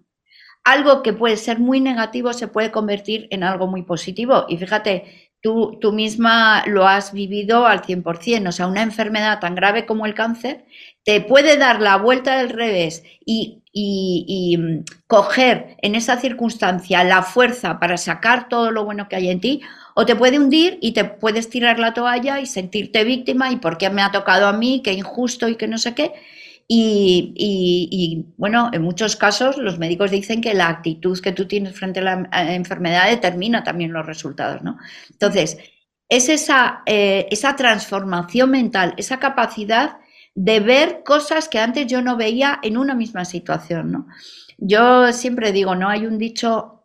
algo 0.63 1.03
que 1.03 1.13
puede 1.13 1.37
ser 1.37 1.59
muy 1.59 1.79
negativo 1.79 2.33
se 2.33 2.47
puede 2.47 2.71
convertir 2.71 3.27
en 3.29 3.43
algo 3.43 3.67
muy 3.67 3.83
positivo. 3.83 4.45
Y 4.49 4.57
fíjate, 4.57 5.31
tú, 5.45 5.77
tú 5.79 5.93
misma 5.93 6.63
lo 6.65 6.87
has 6.87 7.13
vivido 7.13 7.67
al 7.67 7.83
100%, 7.83 8.49
o 8.49 8.51
sea, 8.51 8.65
una 8.65 8.81
enfermedad 8.81 9.39
tan 9.39 9.53
grave 9.53 9.85
como 9.85 10.07
el 10.07 10.15
cáncer 10.15 10.65
te 11.03 11.21
puede 11.21 11.57
dar 11.57 11.83
la 11.83 11.97
vuelta 11.97 12.39
del 12.39 12.49
revés 12.49 13.03
y, 13.23 13.61
y, 13.71 14.57
mm, 14.57 14.85
coger 15.05 15.77
en 15.83 15.93
esa 15.93 16.17
circunstancia 16.19 17.03
la 17.03 17.21
fuerza 17.21 17.79
para 17.79 17.97
sacar 17.97 18.49
todo 18.49 18.71
lo 18.71 18.85
bueno 18.85 19.07
que 19.07 19.17
hay 19.17 19.29
en 19.29 19.39
ti, 19.39 19.61
o 19.93 20.07
te 20.07 20.15
puede 20.15 20.39
hundir 20.39 20.79
y 20.81 20.93
te 20.93 21.05
puedes 21.05 21.47
tirar 21.47 21.77
la 21.77 21.93
toalla 21.93 22.39
y 22.39 22.47
sentirte 22.47 23.03
víctima 23.03 23.51
y 23.51 23.57
por 23.57 23.77
qué 23.77 23.91
me 23.91 24.01
ha 24.01 24.11
tocado 24.11 24.47
a 24.47 24.53
mí, 24.53 24.81
qué 24.83 24.93
injusto 24.93 25.47
y 25.47 25.57
qué 25.57 25.67
no 25.67 25.77
sé 25.77 25.93
qué. 25.93 26.11
Y, 26.67 28.25
bueno, 28.37 28.71
en 28.73 28.81
muchos 28.81 29.15
casos 29.15 29.57
los 29.57 29.77
médicos 29.77 30.09
dicen 30.09 30.41
que 30.41 30.55
la 30.55 30.67
actitud 30.67 31.19
que 31.19 31.31
tú 31.31 31.47
tienes 31.47 31.77
frente 31.77 31.99
a 31.99 32.03
la 32.03 32.55
enfermedad 32.55 33.09
determina 33.09 33.63
también 33.63 33.93
los 33.93 34.05
resultados, 34.05 34.63
¿no? 34.63 34.77
Entonces, 35.11 35.57
es 36.09 36.29
esa, 36.29 36.81
eh, 36.85 37.27
esa 37.31 37.55
transformación 37.55 38.51
mental, 38.51 38.93
esa 38.97 39.19
capacidad 39.19 39.97
de 40.35 40.59
ver 40.59 41.03
cosas 41.03 41.47
que 41.47 41.59
antes 41.59 41.87
yo 41.87 42.01
no 42.01 42.17
veía 42.17 42.59
en 42.61 42.77
una 42.77 42.95
misma 42.95 43.25
situación, 43.25 43.91
¿no? 43.91 44.07
Yo 44.57 45.11
siempre 45.13 45.51
digo, 45.51 45.75
¿no? 45.75 45.89
Hay 45.89 46.05
un 46.05 46.17
dicho 46.17 46.75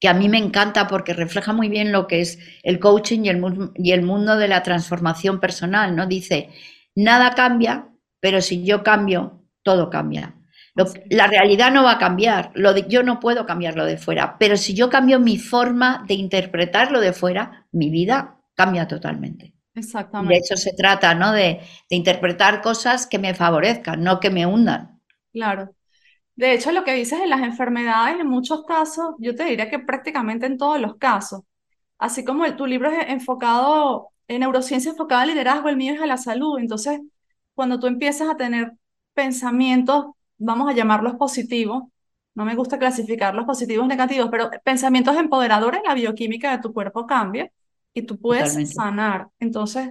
que 0.00 0.08
a 0.08 0.14
mí 0.14 0.28
me 0.28 0.38
encanta 0.38 0.86
porque 0.86 1.12
refleja 1.12 1.52
muy 1.52 1.68
bien 1.68 1.92
lo 1.92 2.06
que 2.06 2.20
es 2.20 2.38
el 2.62 2.80
coaching 2.80 3.24
y 3.24 3.28
el, 3.28 3.70
y 3.74 3.92
el 3.92 4.02
mundo 4.02 4.36
de 4.36 4.48
la 4.48 4.62
transformación 4.62 5.40
personal, 5.40 5.94
¿no? 5.94 6.06
Dice, 6.06 6.48
nada 6.94 7.34
cambia, 7.34 7.88
pero 8.20 8.40
si 8.40 8.64
yo 8.64 8.82
cambio, 8.82 9.42
todo 9.62 9.90
cambia. 9.90 10.34
la 11.10 11.26
realidad 11.26 11.72
no 11.72 11.82
va 11.84 11.92
a 11.92 11.98
cambiar, 11.98 12.52
lo 12.54 12.72
de, 12.72 12.86
yo 12.88 13.02
no 13.02 13.20
puedo 13.20 13.46
cambiarlo 13.46 13.84
de 13.84 13.98
fuera, 13.98 14.36
pero 14.38 14.56
si 14.56 14.74
yo 14.74 14.88
cambio 14.88 15.18
mi 15.20 15.38
forma 15.38 16.04
de 16.06 16.14
interpretarlo 16.14 17.00
de 17.00 17.12
fuera, 17.12 17.66
mi 17.72 17.90
vida 17.90 18.38
cambia 18.54 18.86
totalmente. 18.86 19.54
Exactamente. 19.74 20.34
De 20.34 20.40
eso 20.40 20.56
se 20.56 20.72
trata, 20.74 21.14
¿no? 21.14 21.32
De, 21.32 21.60
de 21.88 21.96
interpretar 21.96 22.60
cosas 22.60 23.06
que 23.06 23.18
me 23.18 23.34
favorezcan, 23.34 24.02
no 24.02 24.20
que 24.20 24.30
me 24.30 24.46
hundan. 24.46 25.00
Claro. 25.32 25.74
De 26.36 26.52
hecho, 26.54 26.72
lo 26.72 26.84
que 26.84 26.94
dices 26.94 27.20
en 27.20 27.30
las 27.30 27.42
enfermedades, 27.42 28.18
en 28.18 28.26
muchos 28.26 28.64
casos, 28.64 29.14
yo 29.18 29.34
te 29.34 29.44
diría 29.44 29.68
que 29.70 29.78
prácticamente 29.78 30.46
en 30.46 30.56
todos 30.58 30.80
los 30.80 30.96
casos, 30.96 31.42
así 31.98 32.24
como 32.24 32.44
el, 32.46 32.56
tu 32.56 32.66
libro 32.66 32.90
es 32.90 33.08
enfocado 33.08 34.08
en 34.26 34.40
neurociencia 34.40 34.92
enfocada 34.92 35.22
al 35.22 35.28
liderazgo, 35.28 35.68
el 35.68 35.76
mío 35.76 35.94
es 35.94 36.00
a 36.00 36.06
la 36.06 36.16
salud. 36.16 36.58
Entonces, 36.58 37.00
cuando 37.60 37.78
tú 37.78 37.88
empiezas 37.88 38.26
a 38.30 38.38
tener 38.38 38.72
pensamientos, 39.12 40.06
vamos 40.38 40.70
a 40.70 40.72
llamarlos 40.72 41.16
positivos, 41.16 41.82
no 42.34 42.46
me 42.46 42.54
gusta 42.54 42.78
clasificar 42.78 43.34
los 43.34 43.44
positivos 43.44 43.86
negativos, 43.86 44.30
pero 44.30 44.48
pensamientos 44.64 45.14
empoderadores, 45.18 45.82
la 45.86 45.92
bioquímica 45.92 46.52
de 46.52 46.62
tu 46.62 46.72
cuerpo 46.72 47.06
cambia 47.06 47.52
y 47.92 48.00
tú 48.00 48.18
puedes 48.18 48.72
sanar. 48.72 49.28
Entonces, 49.40 49.90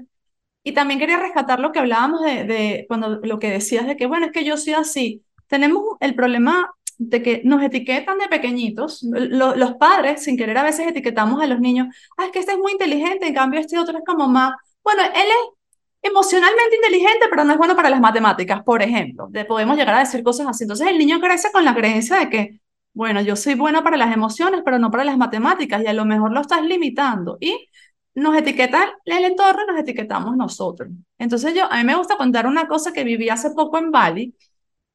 y 0.64 0.72
también 0.72 1.00
quería 1.00 1.20
rescatar 1.20 1.60
lo 1.60 1.72
que 1.72 1.78
hablábamos 1.78 2.22
de, 2.22 2.44
de, 2.44 2.86
cuando 2.88 3.20
lo 3.22 3.38
que 3.38 3.52
decías 3.52 3.86
de 3.86 3.96
que, 3.96 4.08
bueno, 4.08 4.26
es 4.26 4.32
que 4.32 4.44
yo 4.44 4.58
soy 4.58 4.74
así. 4.74 5.24
Tenemos 5.46 5.84
el 6.00 6.16
problema 6.16 6.72
de 6.98 7.22
que 7.22 7.44
nos 7.46 7.62
etiquetan 7.62 8.18
de 8.18 8.30
pequeñitos. 8.30 9.04
los 9.04 9.76
padres, 9.76 10.24
sin 10.24 10.38
querer, 10.38 10.58
a 10.58 10.64
veces 10.64 10.88
etiquetamos 10.88 11.40
a 11.40 11.46
los 11.46 11.60
niños, 11.60 11.96
ah, 12.18 12.26
es 12.26 12.32
que 12.32 12.40
este 12.40 12.54
es 12.54 12.58
muy 12.58 12.72
inteligente, 12.72 13.28
en 13.28 13.36
cambio 13.36 13.60
este 13.60 13.78
otro 13.78 14.00
es 14.00 14.04
como 14.04 14.28
más, 14.28 14.54
bueno, 14.84 15.04
él 15.04 15.28
es 15.28 15.59
emocionalmente 16.02 16.76
inteligente, 16.76 17.28
pero 17.30 17.44
no 17.44 17.54
es 17.54 17.58
bueno 17.58 17.76
para 17.76 17.90
las 17.90 18.00
matemáticas, 18.00 18.64
por 18.64 18.82
ejemplo. 18.82 19.28
De, 19.30 19.46
podemos 19.46 19.78
llegar 19.78 19.96
a 19.96 20.00
decir 20.00 20.24
cosas 20.24 20.48
así. 20.48 20.64
Entonces 20.64 20.88
el 20.88 20.98
niño 20.98 21.20
crece 21.20 21.52
con 21.52 21.66
la 21.66 21.76
creencia 21.76 22.18
de 22.20 22.30
que, 22.30 22.60
bueno, 22.94 23.22
yo 23.22 23.36
soy 23.36 23.56
bueno 23.56 23.84
para 23.84 23.98
las 23.98 24.14
emociones, 24.14 24.62
pero 24.64 24.80
no 24.80 24.92
para 24.92 25.04
las 25.04 25.18
matemáticas, 25.18 25.84
y 25.84 25.88
a 25.88 25.94
lo 25.94 26.06
mejor 26.06 26.32
lo 26.32 26.42
estás 26.42 26.64
limitando. 26.64 27.38
Y 27.40 27.70
nos 28.16 28.36
etiqueta 28.38 28.94
el 29.06 29.26
entorno 29.26 29.64
y 29.64 29.72
nos 29.72 29.80
etiquetamos 29.82 30.36
nosotros. 30.38 30.90
Entonces 31.18 31.54
yo, 31.56 31.72
a 31.72 31.78
mí 31.78 31.84
me 31.84 31.96
gusta 31.96 32.18
contar 32.18 32.48
una 32.48 32.68
cosa 32.68 32.94
que 32.94 33.04
viví 33.04 33.30
hace 33.30 33.52
poco 33.52 33.78
en 33.78 33.92
Bali. 33.92 34.36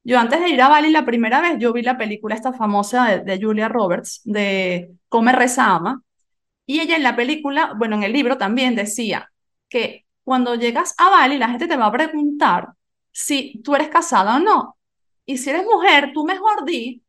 Yo 0.03 0.19
antes 0.19 0.39
de 0.39 0.49
ir 0.49 0.61
a 0.61 0.69
Bali 0.69 0.91
la 0.91 1.05
primera 1.05 1.41
vez, 1.41 1.57
yo 1.59 1.73
vi 1.73 1.81
la 1.81 1.97
película 1.97 2.35
esta 2.35 2.53
famosa 2.53 3.17
de, 3.17 3.39
Julia 3.41 3.67
Roberts, 3.69 4.21
de 4.23 4.91
Come, 5.09 5.31
Reza, 5.31 5.75
Ama. 5.75 6.03
Y 6.65 6.79
ella 6.81 6.95
en 6.95 7.03
la 7.03 7.15
película, 7.15 7.73
bueno, 7.77 7.95
en 7.95 8.03
el 8.03 8.13
libro 8.13 8.37
también 8.37 8.75
decía 8.75 9.31
que 9.69 10.04
cuando 10.25 10.55
llegas 10.55 10.95
a 10.97 11.09
Bali, 11.09 11.37
la 11.37 11.49
gente 11.49 11.67
te 11.67 11.77
va 11.77 11.87
a 11.87 11.91
preguntar 11.93 12.73
si 13.11 13.61
tú 13.63 13.75
eres 13.75 13.89
casada 13.89 14.37
o 14.37 14.39
no. 14.39 14.77
Y 15.25 15.37
si 15.37 15.49
eres 15.51 15.65
mujer, 15.65 16.11
tú 16.13 16.25
mejor 16.25 16.65
di 16.65 17.03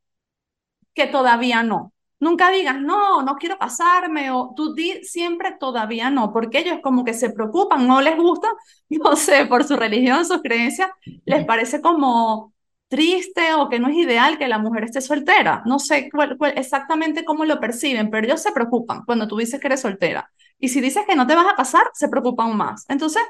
que 0.95 1.07
todavía 1.07 1.63
no. 1.63 1.93
Nunca 2.19 2.51
digas, 2.51 2.81
no, 2.81 3.23
no 3.23 3.37
quiero 3.37 3.59
casarme, 3.59 4.31
o 4.31 4.55
tú 4.57 4.75
di 4.75 5.05
siempre 5.05 5.57
todavía 5.61 6.11
no, 6.11 6.33
porque 6.33 6.61
ellos 6.61 6.79
como 6.83 7.05
que 7.05 7.13
se 7.13 7.31
preocupan, 7.31 7.87
no 7.87 8.01
les 8.01 8.17
gusta, 8.17 8.49
no 8.89 9.17
sé, 9.17 9.47
por 9.47 9.65
su 9.65 9.77
religión, 9.77 10.25
sus 10.25 10.41
creencias, 10.43 10.91
les 11.27 11.45
parece 11.45 11.81
como 11.83 12.55
triste 12.89 13.55
o 13.55 13.69
que 13.69 13.79
no 13.81 13.89
es 13.89 13.97
ideal 13.97 14.39
que 14.39 14.49
la 14.49 14.59
mujer 14.59 14.85
esté 14.85 15.01
soltera. 15.01 15.63
No 15.67 15.79
sé 15.79 16.09
exactamente 16.55 17.25
cómo 17.25 17.45
lo 17.45 17.61
perciben, 17.61 18.11
pero 18.11 18.27
ellos 18.27 18.43
se 18.43 18.53
preocupan 18.53 19.05
cuando 19.05 19.29
tú 19.29 19.37
dices 19.37 19.61
que 19.61 19.67
eres 19.67 19.81
soltera. 19.81 20.31
Y 20.59 20.69
si 20.69 20.81
dices 20.81 21.05
que 21.07 21.17
no 21.17 21.27
te 21.27 21.35
vas 21.35 21.47
a 21.53 21.57
casar, 21.57 21.91
se 21.95 22.09
preocupan 22.09 22.57
más. 22.57 22.85
Entonces, 22.89 23.23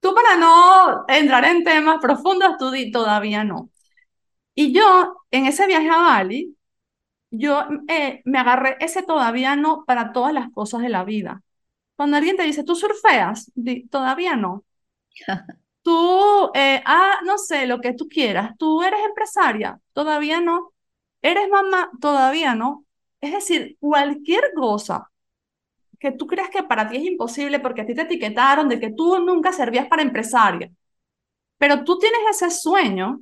tú 0.00 0.14
para 0.14 0.36
no 0.36 1.04
entrar 1.08 1.44
en 1.44 1.64
temas 1.64 1.98
profundos, 2.00 2.56
tú 2.58 2.70
di 2.70 2.90
todavía 2.90 3.44
no. 3.44 3.70
Y 4.54 4.72
yo, 4.72 5.24
en 5.30 5.46
ese 5.46 5.66
viaje 5.66 5.90
a 5.90 5.98
Bali, 5.98 6.56
yo 7.30 7.64
eh, 7.88 8.22
me 8.24 8.38
agarré 8.38 8.76
ese 8.80 9.02
todavía 9.02 9.56
no 9.56 9.84
para 9.86 10.12
todas 10.12 10.32
las 10.32 10.50
cosas 10.52 10.82
de 10.82 10.88
la 10.90 11.04
vida. 11.04 11.42
Cuando 11.96 12.16
alguien 12.18 12.36
te 12.36 12.44
dice, 12.44 12.64
¿tú 12.64 12.76
surfeas? 12.76 13.52
todavía 13.90 14.36
no. 14.36 14.64
Tú, 15.82 16.50
eh, 16.54 16.82
ah, 16.84 17.20
no 17.24 17.38
sé, 17.38 17.66
lo 17.66 17.80
que 17.80 17.92
tú 17.92 18.08
quieras. 18.08 18.56
¿Tú 18.58 18.82
eres 18.82 19.00
empresaria? 19.06 19.80
Todavía 19.92 20.40
no. 20.40 20.72
¿Eres 21.22 21.48
mamá? 21.48 21.90
Todavía 22.00 22.54
no. 22.56 22.84
Es 23.20 23.32
decir, 23.32 23.76
cualquier 23.80 24.52
cosa 24.54 25.10
que 25.98 26.12
tú 26.12 26.26
creas 26.26 26.50
que 26.50 26.62
para 26.62 26.88
ti 26.88 26.96
es 26.96 27.04
imposible 27.04 27.60
porque 27.60 27.82
a 27.82 27.86
ti 27.86 27.94
te 27.94 28.02
etiquetaron 28.02 28.68
de 28.68 28.80
que 28.80 28.92
tú 28.92 29.18
nunca 29.18 29.52
servías 29.52 29.88
para 29.88 30.02
empresaria, 30.02 30.70
pero 31.58 31.84
tú 31.84 31.98
tienes 31.98 32.20
ese 32.30 32.50
sueño 32.50 33.20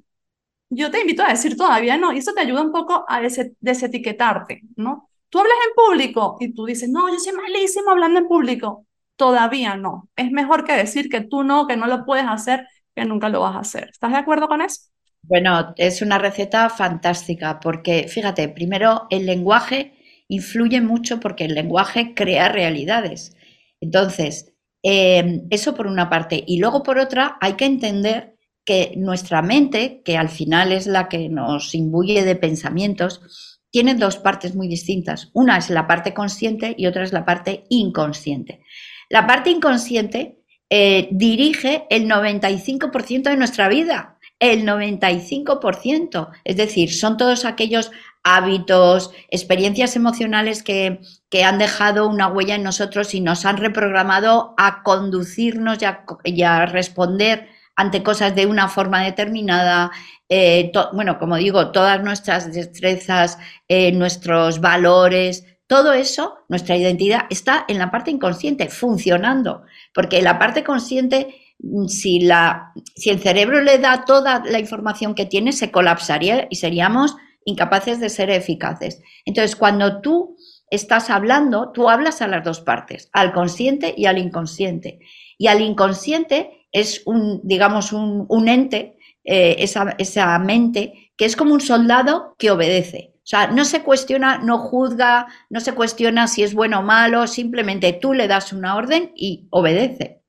yo 0.71 0.91
te 0.91 1.01
invito 1.01 1.23
a 1.23 1.29
decir 1.29 1.57
todavía 1.57 1.97
no, 1.97 2.13
y 2.13 2.19
eso 2.19 2.33
te 2.33 2.41
ayuda 2.41 2.63
un 2.63 2.73
poco 2.73 3.05
a 3.09 3.21
desetiquetarte, 3.61 4.63
¿no? 4.77 5.09
Tú 5.29 5.39
hablas 5.39 5.57
en 5.69 5.75
público 5.75 6.37
y 6.41 6.53
tú 6.53 6.65
dices, 6.67 6.89
no, 6.89 7.09
yo 7.09 7.19
soy 7.19 7.33
malísimo 7.33 7.91
hablando 7.91 8.21
en 8.21 8.29
público. 8.29 8.87
Todavía 9.17 9.77
no. 9.77 10.09
Es 10.17 10.31
mejor 10.31 10.65
que 10.65 10.73
decir 10.75 11.09
que 11.09 11.21
tú 11.21 11.43
no, 11.43 11.67
que 11.67 11.77
no 11.77 11.87
lo 11.87 12.05
puedes 12.05 12.27
hacer, 12.27 12.67
que 12.95 13.05
nunca 13.05 13.29
lo 13.29 13.41
vas 13.41 13.57
a 13.57 13.61
hacer. 13.61 13.89
¿Estás 13.91 14.13
de 14.13 14.19
acuerdo 14.19 14.49
con 14.49 14.61
eso? 14.61 14.91
Bueno, 15.23 15.73
es 15.77 16.03
una 16.03 16.19
receta 16.19 16.69
fantástica 16.69 17.59
porque, 17.59 18.07
fíjate, 18.09 18.49
primero 18.49 19.07
el 19.11 19.27
lenguaje 19.27 19.94
influye 20.35 20.81
mucho 20.81 21.21
porque 21.21 21.45
el 21.45 21.55
lenguaje 21.55 22.15
crea 22.15 22.49
realidades. 22.49 23.37
Entonces, 23.81 24.53
eh, 24.83 25.43
eso 25.51 25.75
por 25.75 25.87
una 25.87 26.11
parte. 26.11 26.45
Y 26.47 26.59
luego 26.59 26.83
por 26.83 26.99
otra, 26.99 27.37
hay 27.41 27.55
que 27.55 27.65
entender 27.65 28.37
que 28.65 28.95
nuestra 28.97 29.43
mente, 29.43 30.03
que 30.05 30.17
al 30.17 30.29
final 30.29 30.73
es 30.73 30.87
la 30.87 31.09
que 31.09 31.29
nos 31.29 31.75
imbuye 31.75 32.25
de 32.25 32.37
pensamientos, 32.37 33.61
tiene 33.71 33.95
dos 33.95 34.19
partes 34.19 34.55
muy 34.55 34.69
distintas. 34.69 35.31
Una 35.33 35.59
es 35.59 35.69
la 35.69 35.87
parte 35.87 36.15
consciente 36.15 36.75
y 36.79 36.87
otra 36.87 37.03
es 37.03 37.13
la 37.13 37.25
parte 37.25 37.65
inconsciente. 37.69 38.63
La 39.11 39.27
parte 39.27 39.51
inconsciente 39.51 40.39
eh, 40.71 41.09
dirige 41.11 41.85
el 41.91 42.09
95% 42.09 43.23
de 43.25 43.37
nuestra 43.37 43.69
vida, 43.69 44.19
el 44.39 44.65
95%. 44.65 46.31
Es 46.45 46.57
decir, 46.57 46.93
son 46.93 47.17
todos 47.17 47.45
aquellos 47.45 47.91
hábitos, 48.25 49.13
experiencias 49.31 49.95
emocionales 49.95 50.63
que, 50.63 51.01
han 51.45 51.59
dejado 51.59 52.09
una 52.09 52.29
huella 52.29 52.55
en 52.55 52.63
nosotros 52.63 53.13
y 53.13 53.21
nos 53.21 53.45
han 53.45 53.57
reprogramado 53.57 54.55
a 54.57 54.85
conducirnos 54.85 55.79
y 56.23 56.43
a 56.45 56.67
responder 56.67 57.49
ante 57.77 58.03
cosas 58.03 58.35
de 58.35 58.47
una 58.47 58.69
forma 58.69 59.03
determinada. 59.03 59.91
Eh, 60.29 60.71
bueno, 60.93 61.19
como 61.19 61.37
digo, 61.37 61.73
todas 61.73 62.03
nuestras 62.03 62.53
destrezas, 62.53 63.39
eh, 63.69 63.93
nuestros 63.93 64.61
valores, 64.61 65.45
todo 65.67 65.93
eso, 65.93 66.39
nuestra 66.49 66.77
identidad, 66.77 67.23
está 67.31 67.65
en 67.69 67.79
la 67.79 67.91
parte 67.91 68.11
inconsciente, 68.11 68.69
funcionando. 68.69 69.63
Porque 69.93 70.23
la 70.23 70.39
parte 70.39 70.63
consciente, 70.63 71.35
mm, 71.59 71.87
si, 71.87 72.21
la, 72.21 72.73
si 72.95 73.11
el 73.11 73.21
cerebro 73.21 73.61
le 73.61 73.79
da 73.79 74.05
toda 74.05 74.43
la 74.45 74.59
información 74.59 75.15
que 75.15 75.27
tiene, 75.27 75.53
se 75.53 75.71
colapsaría 75.71 76.47
y 76.51 76.57
seríamos 76.57 77.17
incapaces 77.45 78.01
de 78.01 78.09
ser 78.09 78.31
eficaces. 78.31 79.03
Entonces, 79.25 79.57
cuando 79.57 80.01
tú 80.01 80.37
estás 80.71 81.11
hablando, 81.11 81.71
tú 81.73 81.89
hablas 81.89 82.23
a 82.23 82.29
las 82.29 82.45
dos 82.45 82.61
partes, 82.61 83.09
al 83.13 83.33
consciente 83.33 83.95
y 83.97 84.07
al 84.07 84.19
inconsciente. 84.19 85.01
Y 85.39 85.47
al 85.47 85.61
inconsciente 85.61 86.67
es 86.73 87.03
un, 87.07 87.41
digamos, 87.45 87.93
un, 87.93 88.49
ente, 88.49 88.99
eh, 89.25 89.57
esa, 89.59 89.95
esa 89.99 90.39
mente, 90.39 91.13
que 91.17 91.25
es 91.25 91.37
como 91.37 91.55
un 91.55 91.61
soldado 91.61 92.35
que 92.39 92.51
obedece. 92.51 93.15
O 93.19 93.27
sea, 93.27 93.47
no 93.47 93.65
se 93.65 93.83
cuestiona, 93.83 94.39
no 94.39 94.59
juzga, 94.59 95.29
no 95.49 95.61
se 95.61 95.73
cuestiona 95.73 96.29
si 96.29 96.43
es 96.43 96.53
bueno 96.53 96.81
o 96.81 96.83
malo, 96.83 97.27
simplemente 97.27 97.95
tú 97.95 98.13
le 98.13 98.29
das 98.29 98.53
una 98.53 98.77
orden 98.77 99.13
y 99.17 99.47
obedece. 99.51 100.23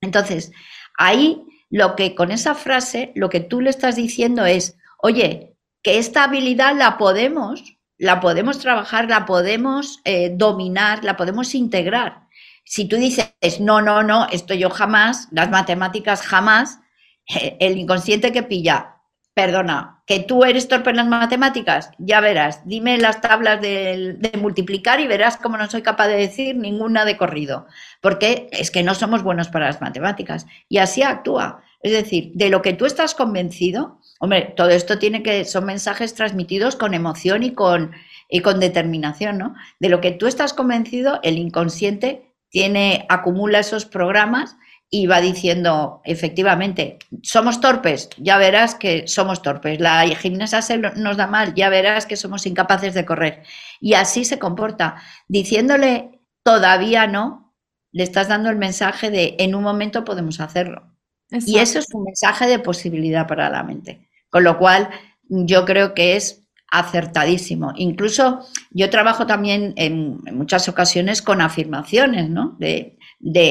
Entonces, 0.00 0.50
ahí 0.96 1.42
lo 1.68 1.96
que 1.96 2.14
con 2.14 2.30
esa 2.30 2.54
frase, 2.54 3.12
lo 3.14 3.28
que 3.28 3.40
tú 3.40 3.60
le 3.60 3.68
estás 3.68 3.96
diciendo 3.96 4.46
es, 4.46 4.78
oye, 4.98 5.54
que 5.82 5.98
esta 5.98 6.24
habilidad 6.24 6.76
la 6.76 6.98
podemos, 6.98 7.76
la 7.98 8.20
podemos 8.20 8.58
trabajar, 8.58 9.08
la 9.08 9.26
podemos 9.26 10.00
eh, 10.04 10.32
dominar, 10.34 11.04
la 11.04 11.16
podemos 11.16 11.54
integrar. 11.54 12.26
Si 12.64 12.86
tú 12.86 12.96
dices, 12.96 13.32
no, 13.60 13.80
no, 13.80 14.02
no, 14.02 14.26
esto 14.30 14.54
yo 14.54 14.70
jamás, 14.70 15.28
las 15.32 15.50
matemáticas 15.50 16.22
jamás, 16.22 16.80
el 17.60 17.78
inconsciente 17.78 18.32
que 18.32 18.42
pilla, 18.42 18.96
perdona, 19.34 20.02
que 20.06 20.20
tú 20.20 20.44
eres 20.44 20.68
torpe 20.68 20.90
en 20.90 20.96
las 20.96 21.06
matemáticas, 21.06 21.92
ya 21.98 22.20
verás, 22.20 22.66
dime 22.66 22.98
las 22.98 23.20
tablas 23.20 23.60
de, 23.60 24.16
de, 24.18 24.38
multiplicar 24.38 25.00
y 25.00 25.06
verás 25.06 25.36
cómo 25.36 25.56
no 25.56 25.70
soy 25.70 25.82
capaz 25.82 26.08
de 26.08 26.16
decir 26.16 26.56
ninguna 26.56 27.04
de 27.04 27.16
corrido, 27.16 27.66
porque 28.00 28.48
es 28.50 28.70
que 28.70 28.82
no 28.82 28.94
somos 28.94 29.22
buenos 29.22 29.48
para 29.48 29.66
las 29.66 29.80
matemáticas. 29.80 30.46
Y 30.68 30.78
así 30.78 31.02
actúa. 31.02 31.62
Es 31.82 31.92
decir, 31.92 32.32
de 32.34 32.50
lo 32.50 32.60
que 32.60 32.74
tú 32.74 32.86
estás 32.86 33.14
convencido, 33.14 33.99
hombre, 34.20 34.52
todo 34.54 34.68
esto 34.68 34.98
tiene 34.98 35.22
que, 35.22 35.44
son 35.44 35.64
mensajes 35.64 36.14
transmitidos 36.14 36.76
con 36.76 36.94
emoción 36.94 37.42
y 37.42 37.52
con, 37.52 37.92
y 38.28 38.40
con 38.40 38.60
determinación, 38.60 39.38
¿no? 39.38 39.54
De 39.80 39.88
lo 39.88 40.00
que 40.00 40.12
tú 40.12 40.26
estás 40.26 40.52
convencido, 40.52 41.20
el 41.22 41.38
inconsciente 41.38 42.34
tiene, 42.50 43.06
acumula 43.08 43.60
esos 43.60 43.86
programas 43.86 44.56
y 44.90 45.06
va 45.06 45.20
diciendo, 45.20 46.02
efectivamente, 46.04 46.98
somos 47.22 47.60
torpes, 47.60 48.10
ya 48.18 48.36
verás 48.36 48.74
que 48.74 49.08
somos 49.08 49.40
torpes. 49.40 49.80
La 49.80 50.06
gimnasia 50.08 50.60
se 50.60 50.78
nos 50.78 51.16
da 51.16 51.26
mal, 51.26 51.54
ya 51.54 51.70
verás 51.70 52.04
que 52.04 52.16
somos 52.16 52.44
incapaces 52.44 52.92
de 52.92 53.06
correr. 53.06 53.42
Y 53.80 53.94
así 53.94 54.24
se 54.24 54.38
comporta. 54.38 54.96
Diciéndole 55.28 56.20
todavía 56.42 57.06
no, 57.06 57.54
le 57.92 58.02
estás 58.02 58.28
dando 58.28 58.50
el 58.50 58.56
mensaje 58.56 59.10
de 59.10 59.36
en 59.38 59.54
un 59.54 59.62
momento 59.62 60.04
podemos 60.04 60.40
hacerlo. 60.40 60.90
Y 61.30 61.58
eso 61.58 61.78
es 61.78 61.86
un 61.94 62.02
mensaje 62.04 62.46
de 62.48 62.58
posibilidad 62.58 63.26
para 63.26 63.48
la 63.48 63.62
mente. 63.62 64.09
Con 64.30 64.44
lo 64.44 64.58
cual, 64.58 64.88
yo 65.28 65.64
creo 65.64 65.94
que 65.94 66.16
es 66.16 66.44
acertadísimo. 66.70 67.72
Incluso 67.76 68.40
yo 68.70 68.90
trabajo 68.90 69.26
también 69.26 69.74
en, 69.76 70.20
muchas 70.32 70.68
ocasiones 70.68 71.20
con 71.20 71.40
afirmaciones, 71.40 72.30
¿no? 72.30 72.56
De, 72.58 72.96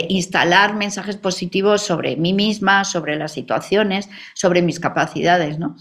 instalar 0.10 0.76
mensajes 0.76 1.18
positivos 1.18 1.84
sobre 1.84 2.15
mí 2.15 2.34
misma, 2.34 2.86
sobre 2.86 3.15
las 3.18 3.34
situaciones, 3.34 4.10
sobre 4.34 4.63
mis 4.63 4.80
capacidades, 4.80 5.60
¿no? 5.60 5.76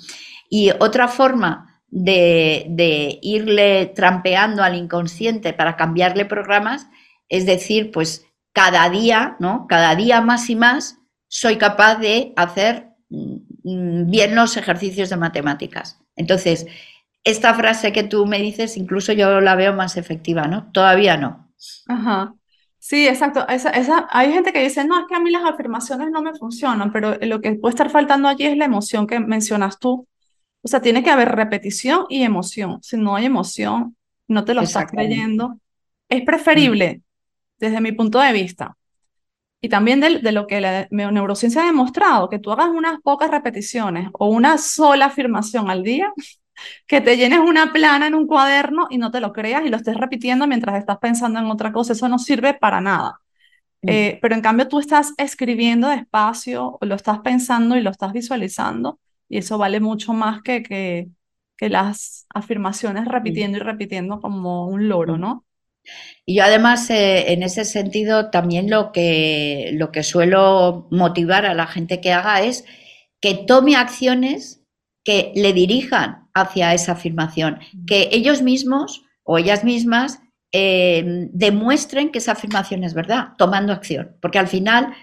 Y 0.51 0.71
otra 0.79 1.09
forma 1.09 1.81
de, 1.89 2.67
de 2.69 3.19
irle 3.23 3.87
trampeando 3.87 4.63
al 4.63 4.75
inconsciente 4.75 5.55
para 5.55 5.77
cambiarle 5.77 6.27
programas 6.27 6.87
es 7.29 7.47
decir, 7.47 7.91
pues 7.91 8.27
cada 8.53 8.89
día, 8.91 9.37
¿no? 9.39 9.67
Cada 9.69 9.95
día 9.95 10.21
más 10.21 10.49
y 10.51 10.57
más 10.57 10.99
soy 11.29 11.57
capaz 11.57 11.97
de 11.97 12.33
hacer 12.37 12.91
mm, 13.11 13.37
bien 14.07 14.35
los 14.35 14.57
ejercicios 14.57 15.11
de 15.11 15.17
matemáticas. 15.17 16.01
Entonces, 16.17 16.67
esta 17.25 17.55
frase 17.55 17.93
que 17.93 18.05
tú 18.05 18.27
me 18.27 18.39
dices, 18.39 18.77
incluso 18.77 19.13
yo 19.13 19.41
la 19.41 19.55
veo 19.55 19.75
más 19.75 19.97
efectiva, 19.97 20.47
¿no? 20.47 20.71
Todavía 20.73 21.17
no. 21.17 21.53
Ajá. 21.87 22.35
Sí, 22.79 23.07
exacto. 23.07 23.47
Esa, 23.49 24.09
hay 24.11 24.33
gente 24.33 24.53
que 24.53 24.63
dice, 24.63 24.85
no, 24.85 25.01
es 25.01 25.07
que 25.07 25.15
a 25.15 25.21
mí 25.21 25.31
las 25.31 25.45
afirmaciones 25.45 26.11
no 26.11 26.23
me 26.23 26.35
funcionan, 26.35 26.93
pero 26.93 27.17
lo 27.21 27.41
que 27.41 27.53
puede 27.57 27.73
estar 27.73 27.91
faltando 27.91 28.29
allí 28.29 28.47
es 28.47 28.57
la 28.57 28.65
emoción 28.65 29.07
que 29.07 29.21
mencionas 29.21 29.79
tú. 29.79 30.07
O 30.63 30.69
sea, 30.69 30.81
tiene 30.81 31.03
que 31.03 31.11
haber 31.11 31.29
repetición 31.35 32.07
y 32.09 32.23
emoción. 32.23 32.79
Si 32.83 32.97
no 32.97 33.17
hay 33.17 33.27
emoción, 33.27 33.97
no 34.27 34.45
te 34.45 34.55
lo 34.55 34.63
estás 34.63 34.91
creyendo. 34.91 35.59
Es 36.09 36.23
preferible, 36.23 37.03
desde 37.59 37.81
mi 37.81 37.93
punto 37.93 38.21
de 38.21 38.33
vista, 38.33 38.78
y 39.61 39.69
también 39.69 40.01
de, 40.01 40.33
lo 40.33 40.47
que 40.47 40.61
la 40.61 40.87
neurociencia 40.91 41.63
ha 41.63 41.67
demostrado, 41.67 42.29
que 42.29 42.39
tú 42.39 42.53
hagas 42.53 42.69
unas 42.69 43.01
pocas 43.03 43.31
repeticiones 43.31 44.09
o 44.13 44.29
una 44.29 44.57
sola 44.59 45.07
afirmación 45.07 45.71
al 45.71 45.83
día, 45.83 46.13
que 46.87 47.01
te 47.01 47.17
llenes 47.17 47.41
una 47.41 47.73
plana 47.73 48.07
en 48.07 48.15
un 48.15 48.27
cuaderno 48.27 48.87
y 48.91 48.99
no 48.99 49.11
te 49.11 49.21
lo 49.21 49.33
creas 49.33 49.65
y 49.65 49.69
lo 49.69 49.77
estés 49.77 49.97
repitiendo 49.97 50.47
mientras 50.47 50.79
estás 50.79 50.99
pensando 50.99 51.41
en 51.41 51.47
otra 51.47 51.73
cosa, 51.73 51.93
eso 51.93 52.09
no 52.09 52.19
sirve 52.19 52.55
para 52.55 52.81
nada. 52.81 53.21
Mm. 53.83 53.89
Eh, 53.89 54.19
pero 54.23 54.35
en 54.35 54.43
cambio 54.43 54.69
tú 54.69 54.79
estás 54.79 55.13
escribiendo 55.17 55.89
despacio, 55.89 56.79
lo 56.81 56.95
estás 56.95 57.21
pensando 57.21 57.77
y 57.77 57.81
lo 57.81 57.91
estás 57.91 58.13
visualizando, 58.13 59.01
y 59.29 59.39
eso 59.39 59.59
vale 59.59 59.81
mucho 59.81 60.13
más 60.13 60.43
que, 60.43 60.63
que, 60.63 61.09
que 61.57 61.69
las 61.69 62.27
afirmaciones 62.33 63.07
repitiendo 63.07 63.59
y 63.59 63.61
repitiendo 63.61 64.21
como 64.21 64.67
un 64.69 64.89
loro, 64.89 65.17
mm. 65.17 65.21
¿no? 65.21 65.45
Y 66.25 66.37
yo 66.37 66.45
además, 66.45 66.91
eh, 66.91 67.33
en 67.33 67.43
ese 67.43 67.65
sentido, 67.65 68.31
también 68.31 68.69
lo 68.71 68.93
que, 68.93 69.71
lo 69.75 69.91
que 69.93 70.03
suelo 70.03 70.87
motivar 70.91 71.47
a 71.47 71.55
la 71.55 71.67
gente 71.67 72.01
que 72.01 72.13
haga 72.13 72.43
es 72.43 72.65
que 73.21 73.35
tome 73.35 73.77
acciones 73.77 74.63
que 75.05 75.33
le 75.35 75.53
dirijan 75.53 76.29
hacia 76.35 76.75
esa 76.75 76.93
afirmación, 76.93 77.61
que 77.87 78.11
ellos 78.13 78.43
mismos 78.43 79.05
o 79.25 79.39
ellas 79.39 79.65
mismas 79.65 80.21
eh, 80.53 81.29
demuestren 81.33 82.11
que 82.11 82.19
esa 82.19 82.33
afirmación 82.33 82.85
es 82.85 82.95
verdad, 82.95 83.29
tomando 83.39 83.73
acción, 83.73 84.17
porque 84.21 84.39
al 84.39 84.49
final 84.49 84.95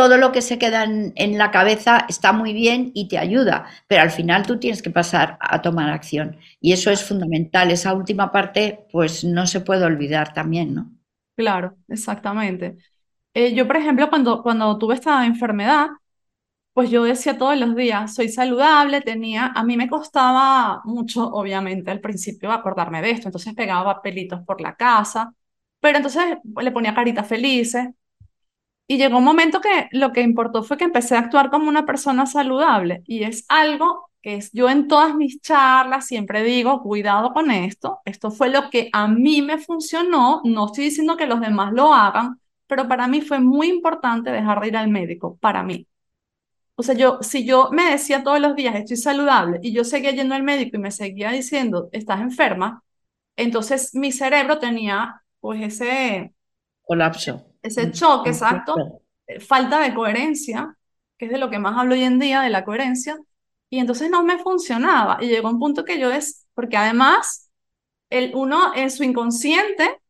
todo 0.00 0.16
lo 0.16 0.32
que 0.32 0.40
se 0.40 0.58
queda 0.58 0.84
en, 0.84 1.36
la 1.36 1.50
cabeza 1.50 2.06
está 2.08 2.32
muy 2.32 2.54
bien 2.54 2.90
y 2.94 3.06
te 3.06 3.18
ayuda, 3.18 3.66
pero 3.86 4.00
al 4.00 4.10
final 4.10 4.46
tú 4.46 4.58
tienes 4.58 4.80
que 4.80 4.88
pasar 4.88 5.36
a 5.40 5.60
tomar 5.60 5.90
acción. 5.90 6.38
Y 6.58 6.72
eso 6.72 6.90
es 6.90 7.04
fundamental. 7.04 7.70
Esa 7.70 7.92
última 7.92 8.32
parte, 8.32 8.86
pues 8.90 9.24
no 9.24 9.46
se 9.46 9.60
puede 9.60 9.84
olvidar 9.84 10.32
también, 10.32 10.74
¿no? 10.74 10.90
Claro, 11.36 11.76
exactamente. 11.86 12.78
Eh, 13.34 13.52
yo, 13.54 13.66
por 13.66 13.76
ejemplo, 13.76 14.08
cuando, 14.08 14.42
cuando 14.42 14.78
tuve 14.78 14.94
esta 14.94 15.26
enfermedad, 15.26 15.88
pues 16.72 16.88
yo 16.88 17.04
decía 17.04 17.36
todos 17.36 17.58
los 17.58 17.76
días, 17.76 18.14
soy 18.14 18.30
saludable, 18.30 19.02
tenía, 19.02 19.52
a 19.54 19.62
mí 19.64 19.76
me 19.76 19.90
costaba 19.90 20.80
mucho, 20.84 21.30
obviamente, 21.30 21.90
al 21.90 22.00
principio 22.00 22.50
acordarme 22.52 23.02
de 23.02 23.10
esto, 23.10 23.28
entonces 23.28 23.52
pegaba 23.52 24.00
pelitos 24.00 24.40
por 24.46 24.62
la 24.62 24.76
casa, 24.76 25.34
pero 25.78 25.98
entonces 25.98 26.38
le 26.58 26.72
ponía 26.72 26.94
caritas 26.94 27.26
felices, 27.28 27.88
y 28.90 28.98
llegó 28.98 29.18
un 29.18 29.24
momento 29.24 29.60
que 29.60 29.88
lo 29.92 30.12
que 30.12 30.20
importó 30.20 30.64
fue 30.64 30.76
que 30.76 30.82
empecé 30.82 31.14
a 31.14 31.20
actuar 31.20 31.48
como 31.48 31.68
una 31.68 31.86
persona 31.86 32.26
saludable. 32.26 33.04
Y 33.06 33.22
es 33.22 33.44
algo 33.48 34.10
que 34.20 34.34
es, 34.34 34.50
yo 34.52 34.68
en 34.68 34.88
todas 34.88 35.14
mis 35.14 35.40
charlas 35.40 36.08
siempre 36.08 36.42
digo, 36.42 36.82
cuidado 36.82 37.32
con 37.32 37.52
esto, 37.52 38.00
esto 38.04 38.32
fue 38.32 38.50
lo 38.50 38.68
que 38.68 38.90
a 38.92 39.06
mí 39.06 39.42
me 39.42 39.58
funcionó, 39.58 40.40
no 40.44 40.66
estoy 40.66 40.86
diciendo 40.86 41.16
que 41.16 41.26
los 41.26 41.40
demás 41.40 41.72
lo 41.72 41.94
hagan, 41.94 42.40
pero 42.66 42.88
para 42.88 43.06
mí 43.06 43.20
fue 43.20 43.38
muy 43.38 43.68
importante 43.68 44.32
dejar 44.32 44.60
de 44.60 44.68
ir 44.68 44.76
al 44.76 44.88
médico, 44.88 45.38
para 45.40 45.62
mí. 45.62 45.86
O 46.74 46.82
sea, 46.82 46.96
yo, 46.96 47.18
si 47.22 47.44
yo 47.44 47.70
me 47.70 47.90
decía 47.92 48.24
todos 48.24 48.40
los 48.40 48.56
días, 48.56 48.74
estoy 48.74 48.96
saludable, 48.96 49.60
y 49.62 49.72
yo 49.72 49.84
seguía 49.84 50.10
yendo 50.10 50.34
al 50.34 50.42
médico 50.42 50.78
y 50.78 50.80
me 50.80 50.90
seguía 50.90 51.30
diciendo, 51.30 51.90
estás 51.92 52.20
enferma, 52.22 52.82
entonces 53.36 53.94
mi 53.94 54.10
cerebro 54.10 54.58
tenía 54.58 55.22
pues 55.40 55.62
ese 55.62 56.34
colapso 56.82 57.49
ese 57.62 57.86
mm, 57.86 57.92
choque, 57.92 58.30
exacto, 58.30 59.02
eh, 59.26 59.40
falta 59.40 59.80
de 59.80 59.94
coherencia, 59.94 60.76
que 61.18 61.26
es 61.26 61.32
de 61.32 61.38
lo 61.38 61.50
que 61.50 61.58
más 61.58 61.76
hablo 61.76 61.94
hoy 61.94 62.02
en 62.02 62.18
día, 62.18 62.40
de 62.40 62.50
la 62.50 62.64
coherencia, 62.64 63.18
y 63.68 63.78
entonces 63.78 64.10
no 64.10 64.24
me 64.24 64.38
funcionaba. 64.38 65.18
Y 65.20 65.28
llegó 65.28 65.48
un 65.48 65.58
punto 65.58 65.84
que 65.84 65.98
yo 65.98 66.10
es, 66.10 66.46
porque 66.54 66.76
además, 66.76 67.50
el, 68.08 68.34
uno 68.34 68.74
en 68.74 68.90
su 68.90 69.04
inconsciente 69.04 70.00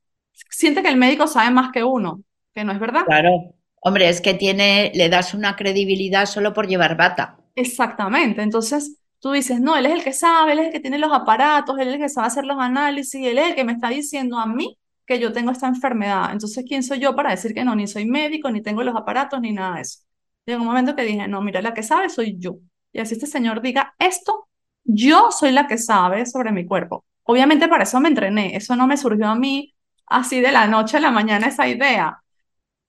siente 0.49 0.83
que 0.83 0.89
el 0.89 0.97
médico 0.97 1.27
sabe 1.27 1.51
más 1.51 1.71
que 1.73 1.85
uno, 1.85 2.23
que 2.55 2.65
no 2.65 2.73
es 2.73 2.81
verdad. 2.81 3.05
Claro, 3.05 3.55
hombre, 3.83 4.09
es 4.09 4.21
que 4.21 4.35
tiene, 4.35 4.93
le 4.95 5.09
das 5.09 5.35
una 5.35 5.57
credibilidad 5.57 6.27
solo 6.27 6.55
por 6.55 6.67
llevar 6.67 6.97
bata. 6.97 7.37
Exactamente, 7.55 8.43
entonces 8.43 8.97
tú 9.19 9.33
dices, 9.33 9.61
no, 9.61 9.77
él 9.77 9.87
es 9.87 9.93
el 9.93 10.05
que 10.05 10.13
sabe, 10.13 10.53
él 10.53 10.61
es 10.61 10.67
el 10.67 10.73
que 10.73 10.81
tiene 10.81 10.99
los 10.99 11.13
aparatos, 11.13 11.79
él 11.79 11.89
es 11.89 11.95
el 11.95 12.01
que 12.01 12.09
sabe 12.09 12.29
hacer 12.29 12.45
los 12.45 12.59
análisis, 12.59 13.27
él 13.27 13.39
es 13.39 13.49
el 13.49 13.55
que 13.55 13.65
me 13.65 13.73
está 13.73 13.91
diciendo 13.91 14.39
a 14.39 14.47
mí 14.47 14.79
que 15.11 15.19
yo 15.19 15.33
tengo 15.33 15.51
esta 15.51 15.67
enfermedad. 15.67 16.31
Entonces, 16.33 16.65
¿quién 16.69 16.85
soy 16.85 17.01
yo 17.01 17.17
para 17.17 17.31
decir 17.31 17.53
que 17.53 17.65
no? 17.65 17.75
Ni 17.75 17.89
soy 17.89 18.07
médico, 18.07 18.49
ni 18.49 18.63
tengo 18.63 18.85
los 18.85 18.95
aparatos, 18.95 19.41
ni 19.41 19.53
nada 19.53 19.75
de 19.77 19.81
eso. 19.83 20.01
Llegó 20.47 20.61
un 20.61 20.69
momento 20.69 20.95
que 20.95 21.03
dije, 21.03 21.27
no, 21.27 21.43
mira, 21.43 21.61
la 21.61 21.75
que 21.75 21.83
sabe 21.83 22.09
soy 22.09 22.37
yo. 22.39 22.59
Y 22.93 23.01
así 23.01 23.15
este 23.15 23.27
señor 23.27 23.61
diga 23.61 23.93
esto, 23.99 24.49
yo 24.85 25.33
soy 25.33 25.51
la 25.51 25.67
que 25.67 25.79
sabe 25.79 26.27
sobre 26.27 26.53
mi 26.53 26.65
cuerpo. 26.65 27.05
Obviamente 27.25 27.67
para 27.67 27.83
eso 27.83 27.99
me 28.01 28.09
entrené, 28.09 28.55
eso 28.57 28.77
no 28.77 28.87
me 28.87 28.97
surgió 28.97 29.27
a 29.27 29.35
mí 29.35 29.75
así 30.07 30.41
de 30.41 30.53
la 30.53 30.69
noche 30.69 30.99
a 30.99 31.01
la 31.01 31.11
mañana 31.11 31.49
esa 31.49 31.67
idea. 31.67 32.23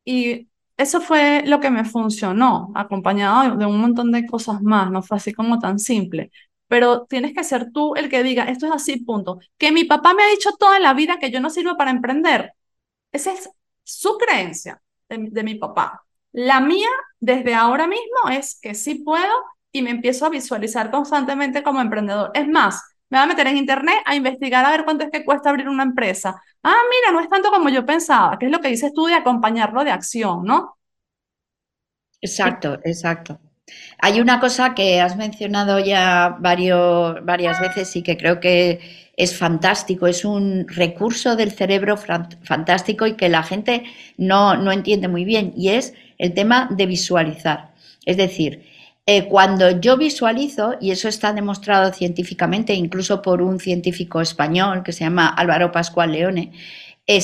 Y 0.06 0.48
eso 0.78 1.02
fue 1.02 1.44
lo 1.48 1.60
que 1.60 1.72
me 1.72 1.86
funcionó, 1.86 2.72
acompañado 2.76 3.58
de 3.58 3.66
un 3.66 3.82
montón 3.82 4.12
de 4.12 4.28
cosas 4.28 4.62
más, 4.62 4.92
no 4.92 5.02
fue 5.02 5.18
así 5.18 5.34
como 5.34 5.60
tan 5.60 5.80
simple. 5.80 6.32
Pero 6.72 7.06
tienes 7.08 7.34
que 7.36 7.44
ser 7.44 7.72
tú 7.74 7.96
el 7.96 8.10
que 8.10 8.24
diga, 8.24 8.46
esto 8.46 8.66
es 8.68 8.72
así, 8.74 8.98
punto. 9.02 9.40
Que 9.58 9.72
mi 9.74 9.84
papá 9.86 10.14
me 10.14 10.24
ha 10.24 10.30
dicho 10.30 10.52
toda 10.60 10.80
la 10.80 10.94
vida 10.94 11.20
que 11.20 11.32
yo 11.32 11.40
no 11.42 11.50
sirvo 11.50 11.78
para 11.78 11.92
emprender. 11.92 12.54
Esa 13.12 13.34
es 13.34 13.50
su 13.84 14.18
creencia 14.18 14.82
de, 15.10 15.30
de 15.32 15.44
mi 15.44 15.56
papá. 15.56 16.04
La 16.34 16.62
mía, 16.62 16.88
desde 17.20 17.56
ahora 17.56 17.88
mismo, 17.88 18.30
es 18.32 18.60
que 18.62 18.74
sí 18.76 18.96
puedo 18.96 19.34
y 19.72 19.82
me 19.82 19.92
empiezo 19.92 20.26
a 20.26 20.30
visualizar 20.30 20.92
constantemente 20.92 21.64
como 21.64 21.82
emprendedor. 21.82 22.32
Es 22.34 22.48
más, 22.48 22.82
me 23.10 23.18
voy 23.18 23.26
a 23.26 23.28
meter 23.28 23.48
en 23.48 23.58
internet 23.58 23.98
a 24.06 24.16
investigar 24.16 24.66
a 24.66 24.72
ver 24.72 24.86
cuánto 24.86 25.04
es 25.06 25.12
que 25.12 25.26
cuesta 25.26 25.50
abrir 25.50 25.68
una 25.70 25.84
empresa. 25.84 26.42
Ah, 26.64 26.78
mira, 26.90 27.12
no 27.14 27.20
es 27.22 27.30
tanto 27.30 27.52
como 27.52 27.70
yo 27.70 27.86
pensaba, 27.86 28.38
que 28.40 28.46
es 28.48 28.52
lo 28.52 28.60
que 28.62 28.70
dices 28.70 28.94
tú 28.94 29.06
de 29.06 29.16
acompañarlo 29.16 29.84
de 29.84 29.92
acción, 29.92 30.44
¿no? 30.46 30.78
Exacto, 32.20 32.80
exacto. 32.84 33.40
Hay 34.00 34.20
una 34.20 34.40
cosa 34.40 34.74
que 34.74 35.00
has 35.00 35.16
mencionado 35.16 35.80
ya 35.80 36.38
varias 36.40 37.60
veces 37.60 37.96
y 37.96 38.02
que 38.02 38.18
creo 38.18 38.40
que 38.40 38.80
es 39.16 39.38
fantástico, 39.38 40.08
es 40.08 40.26
un 40.26 40.66
recurso 40.68 41.36
del 41.36 41.52
cerebro 41.52 41.96
fantástico 41.98 43.06
y 43.06 43.16
que 43.16 43.30
la 43.30 43.44
gente 43.44 43.84
no, 44.18 44.56
no 44.56 44.72
entiende 44.72 45.08
muy 45.08 45.26
bien, 45.26 45.54
y 45.56 45.70
es 45.70 45.94
el 46.18 46.34
tema 46.34 46.70
de 46.72 46.86
visualizar. 46.86 47.72
Es 48.06 48.18
decir, 48.18 48.66
eh, 49.06 49.28
cuando 49.28 49.80
yo 49.80 49.98
visualizo, 49.98 50.76
y 50.80 50.92
eso 50.92 51.08
está 51.08 51.34
demostrado 51.34 51.92
científicamente, 51.94 52.74
incluso 52.74 53.22
por 53.22 53.42
un 53.42 53.60
científico 53.60 54.22
español 54.22 54.84
que 54.84 54.94
se 54.94 55.04
llama 55.04 55.28
Álvaro 55.28 55.72
Pascual 55.72 56.14
Leone, 56.14 56.52
eh, 57.06 57.22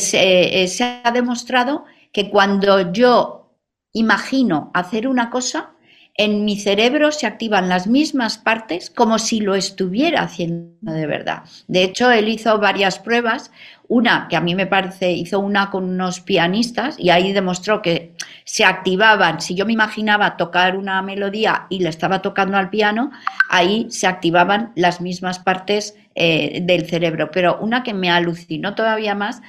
se 0.67 1.01
ha 1.03 1.11
demostrado 1.11 1.85
que 2.11 2.29
cuando 2.29 2.91
yo 2.91 3.53
imagino 3.93 4.71
hacer 4.73 5.07
una 5.07 5.29
cosa, 5.29 5.71
en 6.17 6.45
mi 6.45 6.59
cerebro 6.59 7.11
se 7.11 7.27
activan 7.27 7.69
las 7.69 7.85
mismas 7.85 8.39
partes 8.39 8.89
como 8.89 9.19
si 9.19 9.39
lo 9.39 9.53
estuviera 9.53 10.23
haciendo 10.23 10.91
de 10.91 11.05
verdad. 11.05 11.43
De 11.67 11.83
hecho, 11.83 12.09
él 12.09 12.27
hizo 12.27 12.57
varias 12.57 12.97
pruebas, 12.97 13.51
una 13.87 14.27
que 14.27 14.35
a 14.35 14.41
mí 14.41 14.55
me 14.55 14.65
parece, 14.65 15.11
hizo 15.11 15.39
una 15.39 15.69
con 15.69 15.83
unos 15.83 16.19
pianistas 16.19 16.95
y 16.97 17.11
ahí 17.11 17.33
demostró 17.33 17.83
que 17.83 18.15
se 18.45 18.65
activaban, 18.65 19.41
si 19.41 19.53
yo 19.53 19.65
me 19.67 19.73
imaginaba 19.73 20.37
tocar 20.37 20.75
una 20.75 21.01
melodía 21.03 21.67
y 21.69 21.79
le 21.79 21.89
estaba 21.89 22.23
tocando 22.23 22.57
al 22.57 22.71
piano, 22.71 23.11
ahí 23.49 23.85
se 23.91 24.07
activaban 24.07 24.71
las 24.75 25.01
mismas 25.01 25.37
partes 25.37 25.95
eh, 26.15 26.61
del 26.63 26.87
cerebro. 26.87 27.29
Pero 27.31 27.59
una 27.61 27.83
que 27.83 27.93
me 27.93 28.09
alucinó 28.09 28.73
todavía 28.73 29.13
más 29.13 29.41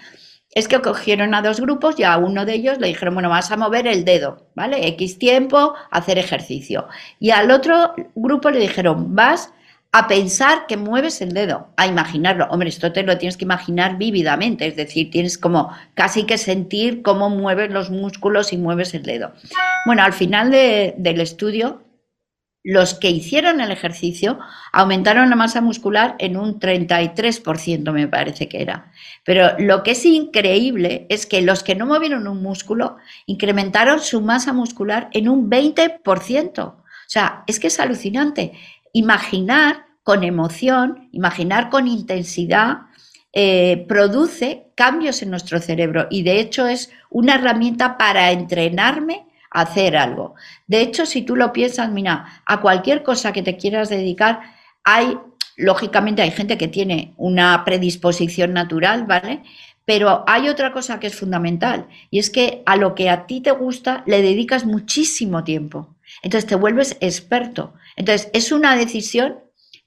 es 0.55 0.67
que 0.69 0.81
cogieron 0.81 1.35
a 1.35 1.43
dos 1.43 1.61
grupos 1.61 1.99
y 1.99 2.05
a 2.05 2.17
uno 2.17 2.45
de 2.45 2.55
ellos 2.55 2.79
le 2.79 2.89
dijeron, 2.89 3.15
bueno, 3.15 3.29
vas 3.29 3.51
a 3.51 3.57
mover 3.57 3.87
el 3.87 4.05
dedo, 4.05 4.47
¿vale? 4.55 4.87
X 4.89 5.19
tiempo, 5.19 5.75
hacer 5.91 6.19
ejercicio. 6.19 6.89
Y 7.21 7.31
al 7.31 7.51
otro 7.51 7.95
grupo 8.15 8.51
le 8.51 8.61
dijeron, 8.61 9.15
vas 9.15 9.53
a 9.93 10.07
pensar 10.07 10.67
que 10.67 10.77
mueves 10.77 11.21
el 11.23 11.33
dedo, 11.33 11.69
a 11.77 11.87
imaginarlo. 11.87 12.47
Hombre, 12.51 12.69
esto 12.69 12.93
te 12.93 13.03
lo 13.03 13.17
tienes 13.19 13.37
que 13.37 13.45
imaginar 13.45 13.97
vívidamente, 13.97 14.67
es 14.67 14.77
decir, 14.77 15.11
tienes 15.11 15.39
como 15.39 15.73
casi 15.95 16.25
que 16.25 16.39
sentir 16.39 17.03
cómo 17.03 17.31
mueves 17.31 17.71
los 17.71 17.91
músculos 17.91 18.53
y 18.53 18.59
mueves 18.59 18.95
el 18.95 19.03
dedo. 19.03 19.33
Bueno, 19.87 20.03
al 20.03 20.13
final 20.13 20.51
del 20.51 21.21
estudio 21.21 21.83
los 22.65 22.95
que 22.95 23.11
hicieron 23.11 23.61
el 23.61 23.71
ejercicio 23.71 24.39
aumentaron 24.73 25.31
la 25.31 25.37
masa 25.37 25.61
muscular 25.61 26.17
en 26.19 26.37
un 26.37 26.59
33%, 26.59 27.93
me 27.93 28.09
parece 28.09 28.49
que 28.49 28.61
era. 28.61 28.93
Pero 29.25 29.59
lo 29.59 29.83
que 29.83 29.93
es 29.93 30.05
increíble 30.05 31.07
es 31.09 31.27
que 31.27 31.41
los 31.43 31.63
que 31.63 31.75
no 31.75 31.87
movieron 31.87 32.27
un 32.27 32.43
músculo 32.43 32.97
incrementaron 33.27 34.01
su 34.01 34.21
masa 34.21 34.53
muscular 34.53 35.09
en 35.13 35.29
un 35.29 35.49
20%. 35.49 36.59
O 36.59 36.85
sea, 37.07 37.45
es 37.47 37.61
que 37.61 37.69
es 37.69 37.81
alucinante. 37.81 38.53
Imaginar 38.93 39.87
con 40.03 40.25
emoción, 40.25 41.09
imaginar 41.13 41.71
con 41.71 41.87
intensidad, 41.87 42.89
eh, 43.33 43.85
produce 43.89 44.73
cambios 44.75 45.23
en 45.23 45.31
nuestro 45.31 45.61
cerebro 45.61 46.07
y 46.11 46.23
de 46.23 46.41
hecho 46.41 46.67
es 46.67 46.91
una 47.11 47.35
herramienta 47.35 47.99
para 47.99 48.33
entrenarme 48.33 49.27
hacer 49.51 49.97
algo. 49.97 50.35
De 50.67 50.81
hecho, 50.81 51.07
si 51.07 51.23
tú 51.23 51.37
lo 51.37 51.53
piensas, 51.53 51.91
mira, 51.91 52.43
a 52.45 52.61
cualquier 52.61 53.03
cosa 53.03 53.33
que 53.33 53.43
te 53.43 53.57
quieras 53.57 53.89
dedicar, 53.89 54.41
hay, 54.85 55.19
lógicamente, 55.57 56.23
hay 56.23 56.31
gente 56.31 56.59
que 56.59 56.69
tiene 56.69 57.15
una 57.17 57.65
predisposición 57.65 58.53
natural, 58.53 59.05
¿vale? 59.05 59.43
Pero 59.85 60.25
hay 60.27 60.49
otra 60.49 60.73
cosa 60.73 61.01
que 61.01 61.07
es 61.07 61.17
fundamental 61.17 61.87
y 62.11 62.19
es 62.19 62.29
que 62.29 62.63
a 62.67 62.77
lo 62.77 62.95
que 62.95 63.09
a 63.09 63.27
ti 63.27 63.41
te 63.41 63.53
gusta 63.53 64.03
le 64.07 64.21
dedicas 64.21 64.67
muchísimo 64.67 65.45
tiempo. 65.45 65.95
Entonces 66.23 66.47
te 66.47 66.57
vuelves 66.57 66.97
experto. 67.01 67.73
Entonces 67.97 68.31
es 68.35 68.53
una 68.53 68.77
decisión 68.77 69.39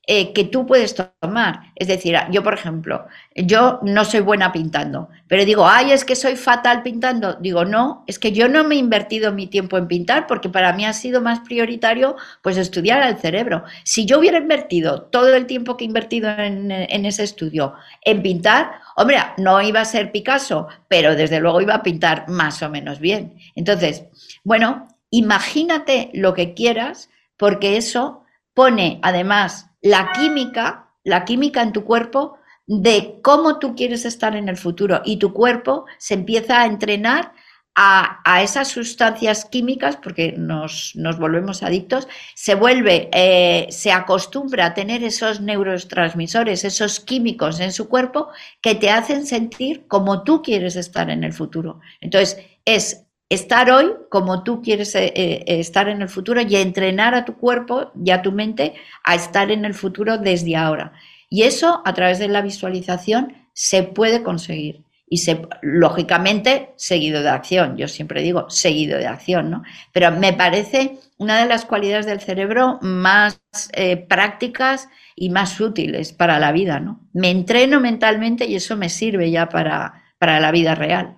eh, 0.07 0.33
que 0.33 0.45
tú 0.45 0.65
puedes 0.65 0.95
tomar. 0.95 1.71
Es 1.75 1.87
decir, 1.87 2.17
yo, 2.31 2.41
por 2.41 2.55
ejemplo, 2.55 3.05
yo 3.35 3.79
no 3.83 4.03
soy 4.03 4.21
buena 4.21 4.51
pintando, 4.51 5.09
pero 5.27 5.45
digo, 5.45 5.67
ay, 5.67 5.91
es 5.91 6.03
que 6.03 6.15
soy 6.15 6.35
fatal 6.35 6.81
pintando. 6.81 7.35
Digo, 7.35 7.65
no, 7.65 8.03
es 8.07 8.17
que 8.17 8.31
yo 8.31 8.49
no 8.49 8.63
me 8.63 8.75
he 8.75 8.77
invertido 8.79 9.31
mi 9.31 9.45
tiempo 9.45 9.77
en 9.77 9.87
pintar 9.87 10.25
porque 10.25 10.49
para 10.49 10.73
mí 10.73 10.85
ha 10.85 10.93
sido 10.93 11.21
más 11.21 11.41
prioritario 11.41 12.15
pues 12.41 12.57
estudiar 12.57 13.03
al 13.03 13.19
cerebro. 13.19 13.63
Si 13.83 14.05
yo 14.07 14.17
hubiera 14.17 14.39
invertido 14.39 15.03
todo 15.03 15.35
el 15.35 15.45
tiempo 15.45 15.77
que 15.77 15.83
he 15.83 15.87
invertido 15.87 16.29
en, 16.31 16.71
en 16.71 17.05
ese 17.05 17.23
estudio 17.23 17.75
en 18.03 18.23
pintar, 18.23 18.71
hombre, 18.95 19.17
no 19.37 19.61
iba 19.61 19.81
a 19.81 19.85
ser 19.85 20.11
Picasso, 20.11 20.67
pero 20.87 21.15
desde 21.15 21.39
luego 21.39 21.61
iba 21.61 21.75
a 21.75 21.83
pintar 21.83 22.27
más 22.27 22.61
o 22.63 22.69
menos 22.69 22.99
bien. 22.99 23.37
Entonces, 23.55 24.05
bueno, 24.43 24.87
imagínate 25.11 26.09
lo 26.13 26.33
que 26.33 26.55
quieras 26.55 27.09
porque 27.37 27.77
eso 27.77 28.23
pone 28.53 28.99
además 29.03 29.70
la 29.81 30.11
química, 30.13 30.87
la 31.03 31.25
química 31.25 31.61
en 31.61 31.73
tu 31.73 31.83
cuerpo 31.83 32.37
de 32.67 33.19
cómo 33.21 33.59
tú 33.59 33.75
quieres 33.75 34.05
estar 34.05 34.35
en 34.35 34.47
el 34.47 34.57
futuro 34.57 35.01
y 35.03 35.17
tu 35.17 35.33
cuerpo 35.33 35.85
se 35.97 36.13
empieza 36.13 36.61
a 36.61 36.65
entrenar 36.65 37.33
a, 37.75 38.41
esas 38.43 38.67
sustancias 38.67 39.45
químicas, 39.45 39.95
porque 39.95 40.33
nos, 40.37 40.93
volvemos 41.19 41.63
adictos, 41.63 42.07
se 42.35 42.53
vuelve, 42.55 43.09
eh, 43.13 43.67
se 43.71 43.91
acostumbra 43.91 44.67
a 44.67 44.73
tener 44.73 45.03
esos 45.03 45.41
neurotransmisores, 45.41 46.65
esos 46.65 46.99
químicos 46.99 47.59
en 47.59 47.71
su 47.71 47.87
cuerpo 47.87 48.29
que 48.61 48.75
te 48.75 48.89
hacen 48.89 49.25
sentir 49.25 49.87
como 49.87 50.23
tú 50.23 50.41
quieres 50.41 50.75
estar 50.75 51.09
en 51.09 51.23
el 51.23 51.33
futuro. 51.33 51.79
Entonces, 52.01 52.45
es 52.65 53.05
estar 53.31 53.71
hoy 53.71 53.93
como 54.09 54.43
tú 54.43 54.61
quieres 54.61 54.93
eh, 54.95 55.13
eh, 55.15 55.43
estar 55.47 55.87
en 55.87 56.01
el 56.01 56.09
futuro 56.09 56.41
y 56.41 56.55
entrenar 56.57 57.15
a 57.15 57.23
tu 57.23 57.37
cuerpo 57.37 57.91
y 58.03 58.11
a 58.11 58.21
tu 58.21 58.33
mente 58.33 58.73
a 59.05 59.15
estar 59.15 59.51
en 59.51 59.63
el 59.63 59.73
futuro 59.73 60.17
desde 60.17 60.57
ahora. 60.57 60.91
Y 61.29 61.43
eso 61.43 61.81
a 61.85 61.93
través 61.93 62.19
de 62.19 62.27
la 62.27 62.41
visualización 62.41 63.33
se 63.53 63.83
puede 63.83 64.21
conseguir. 64.21 64.83
Y 65.07 65.19
se, 65.19 65.41
lógicamente, 65.61 66.73
seguido 66.75 67.21
de 67.21 67.29
acción. 67.29 67.77
Yo 67.77 67.87
siempre 67.87 68.21
digo 68.21 68.49
seguido 68.49 68.97
de 68.97 69.07
acción, 69.07 69.49
¿no? 69.49 69.63
Pero 69.93 70.11
me 70.11 70.33
parece 70.33 70.99
una 71.17 71.39
de 71.41 71.47
las 71.47 71.65
cualidades 71.65 72.05
del 72.05 72.19
cerebro 72.19 72.79
más 72.81 73.41
eh, 73.73 73.95
prácticas 73.97 74.89
y 75.15 75.29
más 75.29 75.59
útiles 75.59 76.11
para 76.11 76.39
la 76.39 76.51
vida, 76.51 76.79
¿no? 76.81 76.99
Me 77.13 77.29
entreno 77.29 77.79
mentalmente 77.79 78.45
y 78.45 78.55
eso 78.55 78.75
me 78.75 78.89
sirve 78.89 79.31
ya 79.31 79.47
para, 79.47 80.03
para 80.17 80.39
la 80.39 80.51
vida 80.51 80.75
real. 80.75 81.17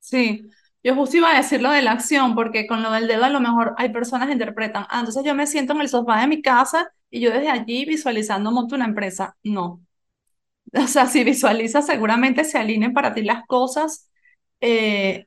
Sí, 0.00 0.50
yo 0.84 0.94
justo 0.94 1.16
iba 1.16 1.32
a 1.32 1.36
decir 1.36 1.62
lo 1.62 1.70
de 1.70 1.82
la 1.82 1.92
acción, 1.92 2.34
porque 2.34 2.66
con 2.66 2.82
lo 2.82 2.92
del 2.92 3.08
dedo 3.08 3.24
a 3.24 3.30
lo 3.30 3.40
mejor 3.40 3.74
hay 3.78 3.88
personas 3.88 4.26
que 4.28 4.34
interpretan, 4.34 4.86
ah, 4.90 5.00
entonces 5.00 5.24
yo 5.24 5.34
me 5.34 5.46
siento 5.46 5.72
en 5.72 5.80
el 5.80 5.88
sofá 5.88 6.20
de 6.20 6.28
mi 6.28 6.42
casa 6.42 6.92
y 7.10 7.20
yo 7.20 7.30
desde 7.30 7.48
allí 7.48 7.86
visualizando 7.86 8.52
monto 8.52 8.76
una 8.76 8.84
empresa. 8.84 9.36
No. 9.42 9.80
O 10.76 10.88
sea, 10.88 11.06
si 11.06 11.22
visualizas, 11.22 11.86
seguramente 11.86 12.42
se 12.42 12.58
alineen 12.58 12.92
para 12.92 13.14
ti 13.14 13.22
las 13.22 13.46
cosas 13.46 14.10
eh, 14.60 15.26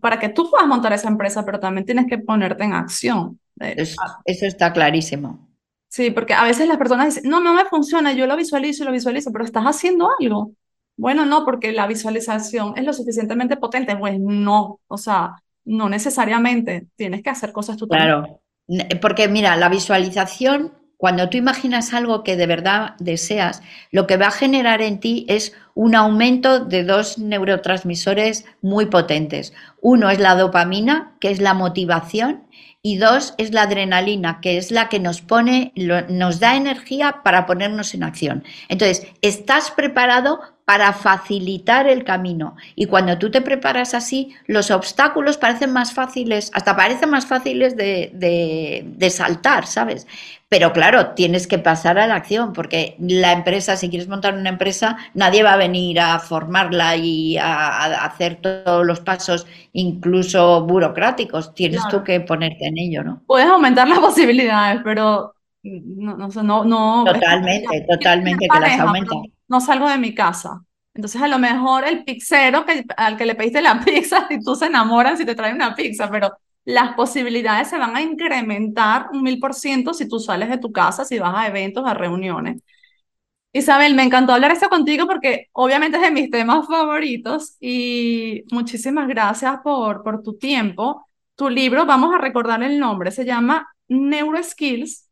para 0.00 0.18
que 0.18 0.28
tú 0.28 0.50
puedas 0.50 0.68
montar 0.68 0.92
esa 0.92 1.08
empresa, 1.08 1.44
pero 1.44 1.58
también 1.58 1.84
tienes 1.84 2.06
que 2.06 2.18
ponerte 2.18 2.64
en 2.64 2.74
acción. 2.74 3.40
Eso, 3.58 4.00
eso 4.24 4.46
está 4.46 4.72
clarísimo. 4.72 5.48
Sí, 5.88 6.10
porque 6.10 6.34
a 6.34 6.44
veces 6.44 6.68
las 6.68 6.76
personas 6.76 7.14
dicen, 7.14 7.30
no, 7.30 7.40
no 7.40 7.54
me 7.54 7.64
funciona, 7.64 8.12
yo 8.12 8.26
lo 8.26 8.36
visualizo 8.36 8.82
y 8.82 8.86
lo 8.86 8.92
visualizo, 8.92 9.32
pero 9.32 9.44
estás 9.44 9.64
haciendo 9.64 10.08
algo. 10.20 10.52
Bueno, 10.98 11.24
no, 11.24 11.44
porque 11.44 11.72
la 11.72 11.86
visualización 11.86 12.74
es 12.76 12.84
lo 12.84 12.92
suficientemente 12.92 13.56
potente. 13.56 13.96
Pues 13.96 14.18
no, 14.18 14.80
o 14.88 14.98
sea, 14.98 15.36
no 15.64 15.88
necesariamente. 15.88 16.88
Tienes 16.96 17.22
que 17.22 17.30
hacer 17.30 17.52
cosas 17.52 17.76
tú 17.76 17.86
Claro, 17.86 18.40
porque 19.00 19.28
mira, 19.28 19.56
la 19.56 19.68
visualización, 19.68 20.72
cuando 20.96 21.28
tú 21.28 21.36
imaginas 21.36 21.94
algo 21.94 22.24
que 22.24 22.36
de 22.36 22.46
verdad 22.46 22.96
deseas, 22.98 23.62
lo 23.92 24.08
que 24.08 24.16
va 24.16 24.26
a 24.26 24.32
generar 24.32 24.82
en 24.82 24.98
ti 24.98 25.24
es 25.28 25.54
un 25.74 25.94
aumento 25.94 26.58
de 26.64 26.82
dos 26.82 27.16
neurotransmisores 27.16 28.44
muy 28.60 28.86
potentes. 28.86 29.54
Uno 29.80 30.10
es 30.10 30.18
la 30.18 30.34
dopamina, 30.34 31.16
que 31.20 31.30
es 31.30 31.40
la 31.40 31.54
motivación, 31.54 32.48
y 32.82 32.96
dos 32.96 33.34
es 33.38 33.52
la 33.52 33.62
adrenalina, 33.62 34.40
que 34.40 34.56
es 34.56 34.70
la 34.70 34.88
que 34.88 34.98
nos 34.98 35.20
pone, 35.20 35.72
nos 35.76 36.40
da 36.40 36.56
energía 36.56 37.20
para 37.22 37.46
ponernos 37.46 37.94
en 37.94 38.02
acción. 38.02 38.44
Entonces, 38.68 39.06
estás 39.20 39.70
preparado 39.70 40.40
para 40.68 40.92
facilitar 40.92 41.88
el 41.88 42.04
camino. 42.04 42.54
Y 42.74 42.84
cuando 42.84 43.16
tú 43.16 43.30
te 43.30 43.40
preparas 43.40 43.94
así, 43.94 44.34
los 44.46 44.70
obstáculos 44.70 45.38
parecen 45.38 45.72
más 45.72 45.94
fáciles, 45.94 46.50
hasta 46.52 46.76
parecen 46.76 47.08
más 47.08 47.24
fáciles 47.24 47.74
de, 47.74 49.08
saltar, 49.08 49.66
¿sabes? 49.66 50.06
Pero 50.50 50.74
claro, 50.74 51.14
tienes 51.14 51.46
que 51.46 51.58
pasar 51.58 51.98
a 51.98 52.06
la 52.06 52.16
acción, 52.16 52.52
porque 52.52 52.96
la 52.98 53.32
empresa, 53.32 53.78
si 53.78 53.88
quieres 53.88 54.08
montar 54.08 54.34
una 54.34 54.50
empresa, 54.50 54.98
nadie 55.14 55.42
va 55.42 55.54
a 55.54 55.56
venir 55.56 56.00
a 56.00 56.18
formarla 56.18 56.96
y 56.96 57.38
a, 57.38 58.04
hacer 58.04 58.36
todos 58.36 58.84
los 58.84 59.00
pasos, 59.00 59.46
incluso 59.72 60.66
burocráticos. 60.66 61.54
Tienes 61.54 61.80
tú 61.88 62.04
que 62.04 62.20
ponerte 62.20 62.66
en 62.66 62.76
ello, 62.76 63.02
¿no? 63.02 63.22
Puedes 63.26 63.48
aumentar 63.48 63.88
las 63.88 64.00
posibilidades, 64.00 64.82
pero 64.84 65.32
no, 65.62 66.16
no, 66.16 66.64
no. 66.64 67.04
Totalmente, 67.04 67.86
totalmente 67.88 68.48
que 68.48 68.60
las 68.60 68.80
aumenta 68.80 69.14
no 69.48 69.60
salgo 69.60 69.88
de 69.88 69.98
mi 69.98 70.14
casa. 70.14 70.62
Entonces, 70.94 71.20
a 71.20 71.28
lo 71.28 71.38
mejor 71.38 71.84
el 71.86 72.04
pizzero 72.04 72.64
que, 72.64 72.84
al 72.96 73.16
que 73.16 73.26
le 73.26 73.34
pediste 73.34 73.62
la 73.62 73.80
pizza, 73.84 74.26
y 74.30 74.40
tú 74.40 74.54
se 74.54 74.66
enamoran 74.66 75.16
si 75.16 75.24
te 75.24 75.34
trae 75.34 75.54
una 75.54 75.74
pizza, 75.74 76.10
pero 76.10 76.32
las 76.64 76.94
posibilidades 76.94 77.68
se 77.68 77.78
van 77.78 77.96
a 77.96 78.02
incrementar 78.02 79.08
un 79.12 79.22
mil 79.22 79.38
por 79.40 79.54
ciento 79.54 79.94
si 79.94 80.08
tú 80.08 80.20
sales 80.20 80.50
de 80.50 80.58
tu 80.58 80.70
casa, 80.70 81.04
si 81.04 81.18
vas 81.18 81.34
a 81.34 81.46
eventos, 81.46 81.86
a 81.86 81.94
reuniones. 81.94 82.62
Isabel, 83.52 83.94
me 83.94 84.02
encantó 84.02 84.34
hablar 84.34 84.52
esto 84.52 84.68
contigo 84.68 85.06
porque 85.06 85.48
obviamente 85.52 85.96
es 85.96 86.02
de 86.02 86.10
mis 86.10 86.30
temas 86.30 86.66
favoritos 86.68 87.56
y 87.60 88.44
muchísimas 88.52 89.08
gracias 89.08 89.60
por, 89.64 90.02
por 90.02 90.22
tu 90.22 90.36
tiempo. 90.36 91.06
Tu 91.34 91.48
libro, 91.48 91.86
vamos 91.86 92.14
a 92.14 92.18
recordar 92.18 92.62
el 92.62 92.78
nombre, 92.78 93.10
se 93.10 93.24
llama 93.24 93.66
Neuroskills, 93.88 95.07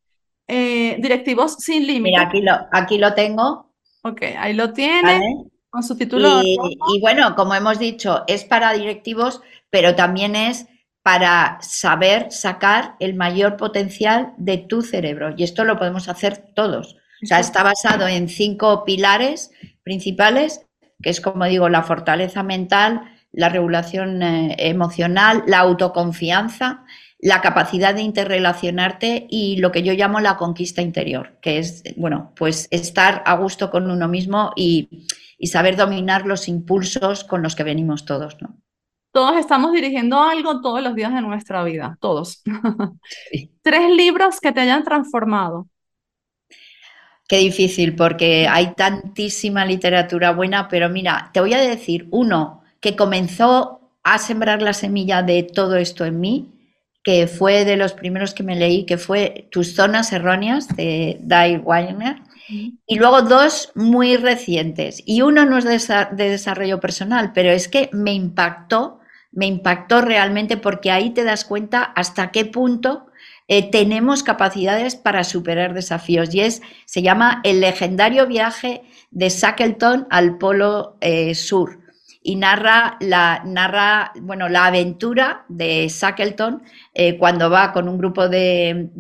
eh, 0.48 0.96
Directivos 1.00 1.56
sin 1.59 1.87
Límites. 1.87 2.02
Mira, 2.02 2.22
aquí 2.22 2.42
lo, 2.42 2.52
aquí 2.72 2.98
lo 2.98 3.14
tengo. 3.14 3.74
Ok, 4.02 4.22
ahí 4.38 4.52
lo 4.52 4.72
tiene. 4.72 5.46
Con 5.68 5.82
su 5.82 5.96
título. 5.96 6.42
Y, 6.42 7.00
bueno, 7.00 7.35
como 7.35 7.54
hemos 7.54 7.78
dicho, 7.78 8.24
es 8.28 8.44
para 8.44 8.72
directivos, 8.72 9.40
pero 9.68 9.94
también 9.94 10.37
es 10.37 10.66
para 11.02 11.59
saber 11.61 12.30
sacar 12.30 12.96
el 12.98 13.14
mayor 13.14 13.56
potencial 13.56 14.32
de 14.38 14.59
tu 14.59 14.82
cerebro. 14.82 15.35
Y 15.37 15.44
esto 15.44 15.64
lo 15.64 15.78
podemos 15.78 16.09
hacer 16.09 16.52
todos. 16.54 16.96
O 17.22 17.26
sea, 17.26 17.40
está 17.40 17.62
basado 17.62 18.06
en 18.06 18.28
cinco 18.28 18.85
pilares 18.85 19.50
principales, 19.82 20.66
que 21.02 21.11
es, 21.11 21.20
como 21.20 21.44
digo, 21.44 21.68
la 21.68 21.82
fortaleza 21.82 22.42
mental, 22.42 23.02
la 23.32 23.48
regulación 23.48 24.22
eh, 24.22 24.56
emocional, 24.59 25.44
la 25.46 25.59
autoconfianza, 25.61 26.85
la 27.18 27.40
capacidad 27.40 27.94
de 27.94 28.02
interrelacionarte 28.02 29.26
y 29.31 29.57
lo 29.57 29.72
que 29.72 29.83
yo 29.83 29.94
llamo 29.94 30.20
la 30.20 30.37
conquista 30.37 30.83
interior, 30.83 31.38
que 31.40 31.59
es, 31.59 31.83
bueno, 31.96 32.33
pues 32.37 32.68
estar 32.70 33.22
a 33.24 33.37
gusto 33.37 33.70
con 33.70 33.90
uno 33.90 34.09
mismo 34.09 34.52
y, 34.57 35.07
saber 35.44 35.76
dominar 35.76 36.26
los 36.26 36.48
impulsos 36.48 37.22
con 37.22 37.42
los 37.42 37.55
que 37.55 37.62
venimos 37.62 38.05
todos, 38.05 38.40
¿no? 38.40 38.57
Todos 39.12 39.37
estamos 39.37 39.72
dirigiendo 39.72 40.20
algo 40.20 40.61
todos 40.61 40.83
los 40.83 40.94
días 40.94 41.14
de 41.14 41.20
nuestra 41.20 41.62
vida, 41.62 41.96
todos. 42.00 42.42
Tres 43.62 43.90
libros 43.90 44.40
que 44.40 44.52
te 44.52 44.61
hayan 44.61 44.83
transformado. 44.83 45.68
Qué 47.29 47.38
difícil, 47.38 47.94
porque 47.94 48.46
hay 48.48 48.74
tantísima 48.74 49.64
literatura 49.64 50.33
buena, 50.33 50.68
pero 50.68 50.88
mira, 50.88 51.31
te 51.33 51.40
voy 51.40 51.55
a 51.55 51.61
decir 51.61 52.09
uno 52.11 52.62
que 52.81 52.96
comenzó 52.96 53.81
a 54.02 54.18
sembrar 54.18 54.62
la 54.62 54.72
semilla 54.72 55.22
de 55.22 55.42
todo 55.42 55.76
esto 55.76 56.05
en 56.05 56.20
mí, 56.20 56.55
que 57.06 57.28
fue 57.28 57.64
de 57.64 57.76
los 57.76 57.92
primeros 57.92 58.34
que 58.34 58.42
me 58.42 58.56
leí, 58.56 58.84
que 58.84 58.98
fue 58.98 59.46
Tus 59.52 59.76
zonas 59.76 60.12
erróneas 60.12 60.66
de 60.74 61.18
Dai 61.20 61.56
Weiner, 61.58 62.16
y 62.48 62.96
luego 62.96 63.22
dos 63.22 63.70
muy 63.76 64.16
recientes. 64.16 65.04
Y 65.06 65.22
uno 65.22 65.44
no 65.46 65.56
es 65.56 65.64
de, 65.64 66.16
desarrollo 66.16 66.80
personal, 66.80 67.30
pero 67.32 67.52
es 67.52 67.68
que 67.68 67.90
me 67.92 68.12
impactó, 68.12 68.98
me 69.30 69.46
impactó 69.46 70.00
realmente 70.00 70.56
porque 70.56 70.90
ahí 70.90 71.10
te 71.10 71.22
das 71.22 71.44
cuenta 71.44 71.84
hasta 71.84 72.32
qué 72.32 72.44
punto 72.44 73.06
eh, 73.46 73.70
tenemos 73.70 74.24
capacidades 74.24 74.96
para 74.96 75.22
superar 75.22 75.74
desafíos. 75.74 76.34
Y 76.34 76.40
es, 76.40 76.60
se 76.86 77.02
llama 77.02 77.40
El 77.44 77.60
legendario 77.60 78.26
viaje 78.26 78.82
de 79.12 79.28
Shackleton 79.28 80.08
al 80.10 80.38
Polo 80.38 80.96
eh, 81.00 81.36
Sur 81.36 81.86
y 82.26 82.34
narra 82.34 82.96
la, 82.98 83.40
narra, 83.44 84.10
bueno, 84.20 84.48
la 84.48 84.66
aventura 84.66 85.44
de 85.48 85.86
Shackleton 85.88 86.60
eh, 86.92 87.16
cuando 87.18 87.48
va 87.50 87.72
con 87.72 87.88
un 87.88 87.98
grupo 87.98 88.28
de, 88.28 88.90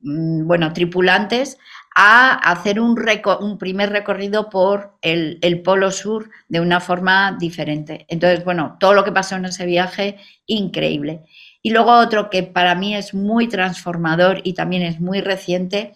mm, 0.00 0.46
bueno, 0.46 0.72
tripulantes 0.72 1.58
a 1.96 2.34
hacer 2.34 2.78
un, 2.78 2.96
un 3.40 3.58
primer 3.58 3.90
recorrido 3.90 4.48
por 4.48 4.96
el, 5.02 5.40
el, 5.42 5.60
Polo 5.62 5.90
Sur 5.90 6.30
de 6.48 6.60
una 6.60 6.78
forma 6.78 7.36
diferente. 7.36 8.06
Entonces, 8.08 8.44
bueno, 8.44 8.76
todo 8.78 8.94
lo 8.94 9.02
que 9.02 9.10
pasó 9.10 9.34
en 9.34 9.46
ese 9.46 9.66
viaje, 9.66 10.16
increíble. 10.46 11.22
Y 11.62 11.70
luego 11.70 11.98
otro 11.98 12.30
que 12.30 12.44
para 12.44 12.76
mí 12.76 12.94
es 12.94 13.12
muy 13.12 13.48
transformador 13.48 14.40
y 14.44 14.54
también 14.54 14.82
es 14.82 15.00
muy 15.00 15.20
reciente, 15.20 15.94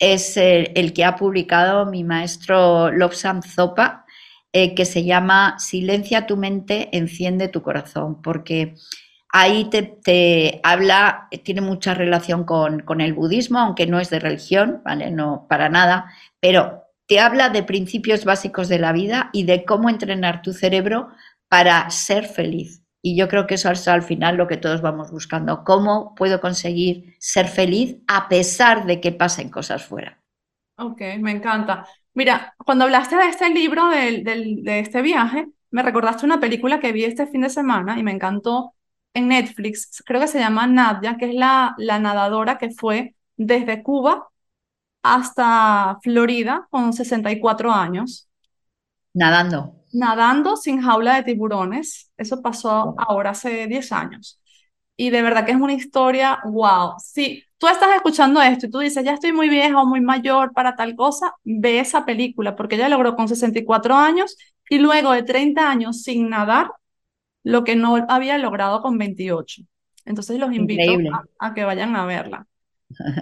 es 0.00 0.36
el, 0.36 0.72
el 0.74 0.92
que 0.92 1.04
ha 1.04 1.14
publicado 1.14 1.86
mi 1.86 2.02
maestro 2.02 2.90
Lobsam 2.90 3.42
Zopa, 3.42 4.06
eh, 4.60 4.74
que 4.74 4.84
se 4.84 5.04
llama 5.04 5.56
Silencia 5.60 6.26
tu 6.26 6.36
mente, 6.36 6.88
enciende 6.90 7.46
tu 7.46 7.62
corazón, 7.62 8.20
porque 8.22 8.74
ahí 9.32 9.70
te, 9.70 10.60
habla, 10.64 11.28
tiene 11.44 11.60
mucha 11.60 11.94
relación 11.94 12.42
con, 12.42 12.80
con, 12.80 13.00
el 13.00 13.12
budismo, 13.12 13.60
aunque 13.60 13.86
no 13.86 14.00
es 14.00 14.10
de 14.10 14.18
religión, 14.18 14.82
¿vale? 14.84 15.12
No, 15.12 15.46
para 15.48 15.68
nada, 15.68 16.12
pero 16.40 16.82
te 17.06 17.20
habla 17.20 17.50
de 17.50 17.62
principios 17.62 18.24
básicos 18.24 18.68
de 18.68 18.80
la 18.80 18.90
vida 18.90 19.30
y 19.32 19.44
de 19.44 19.64
cómo 19.64 19.90
entrenar 19.90 20.42
tu 20.42 20.52
cerebro 20.52 21.08
para 21.48 21.88
ser 21.90 22.26
feliz. 22.26 22.82
Y 23.00 23.16
yo 23.16 23.28
creo 23.28 23.46
que 23.46 23.54
eso 23.54 23.70
es 23.70 23.86
al 23.86 24.02
final 24.02 24.36
lo 24.36 24.48
que 24.48 24.56
todos 24.56 24.82
vamos 24.82 25.12
buscando. 25.12 25.62
¿Cómo 25.62 26.16
puedo 26.16 26.40
conseguir 26.40 27.14
ser 27.20 27.46
feliz 27.46 27.98
a 28.08 28.28
pesar 28.28 28.86
de 28.86 29.00
que 29.00 29.12
pasen 29.12 29.50
cosas 29.50 29.84
fuera? 29.84 30.18
Ok, 30.78 31.00
me 31.20 31.30
encanta. 31.30 31.86
Mira, 32.18 32.56
cuando 32.64 32.82
hablaste 32.82 33.14
de 33.14 33.28
este 33.28 33.48
libro, 33.48 33.90
de 33.90 34.80
este 34.80 35.02
viaje, 35.02 35.46
me 35.70 35.84
recordaste 35.84 36.26
una 36.26 36.40
película 36.40 36.80
que 36.80 36.90
vi 36.90 37.04
este 37.04 37.28
fin 37.28 37.42
de 37.42 37.48
semana 37.48 37.96
y 37.96 38.02
me 38.02 38.10
encantó 38.10 38.74
en 39.14 39.28
Netflix. 39.28 40.02
Creo 40.04 40.20
que 40.20 40.26
se 40.26 40.40
llama 40.40 40.66
Nadia, 40.66 41.16
que 41.16 41.26
es 41.26 41.34
la, 41.36 41.76
la 41.78 42.00
nadadora 42.00 42.58
que 42.58 42.72
fue 42.72 43.14
desde 43.36 43.84
Cuba 43.84 44.26
hasta 45.00 46.00
Florida 46.02 46.66
con 46.70 46.92
64 46.92 47.70
años. 47.70 48.28
Nadando. 49.14 49.76
Nadando 49.92 50.56
sin 50.56 50.82
jaula 50.82 51.14
de 51.14 51.22
tiburones. 51.22 52.10
Eso 52.16 52.42
pasó 52.42 52.96
ahora 52.98 53.30
hace 53.30 53.68
10 53.68 53.92
años. 53.92 54.40
Y 54.96 55.10
de 55.10 55.22
verdad 55.22 55.46
que 55.46 55.52
es 55.52 55.60
una 55.60 55.72
historia, 55.72 56.40
wow. 56.46 56.94
Sí, 56.98 57.44
tú 57.58 57.68
estás 57.68 57.94
escuchando 57.94 58.40
esto 58.40 58.66
y 58.66 58.70
tú 58.70 58.78
dices, 58.78 59.04
ya 59.04 59.14
estoy 59.14 59.32
muy 59.32 59.48
vieja 59.48 59.80
o 59.80 59.86
muy 59.86 60.00
mayor 60.00 60.52
para 60.52 60.76
tal 60.76 60.94
cosa, 60.96 61.34
ve 61.44 61.80
esa 61.80 62.04
película, 62.04 62.56
porque 62.56 62.76
ella 62.76 62.88
logró 62.88 63.16
con 63.16 63.28
64 63.28 63.94
años 63.96 64.36
y 64.70 64.78
luego 64.78 65.12
de 65.12 65.22
30 65.22 65.68
años 65.68 66.02
sin 66.02 66.30
nadar 66.30 66.70
lo 67.42 67.64
que 67.64 67.76
no 67.76 67.96
había 68.08 68.38
logrado 68.38 68.82
con 68.82 68.98
28. 68.98 69.62
Entonces 70.04 70.38
los 70.38 70.52
invito 70.52 70.82
a, 71.38 71.54
que 71.54 71.64
vayan 71.64 71.96
a 71.96 72.06
verla. 72.06 72.46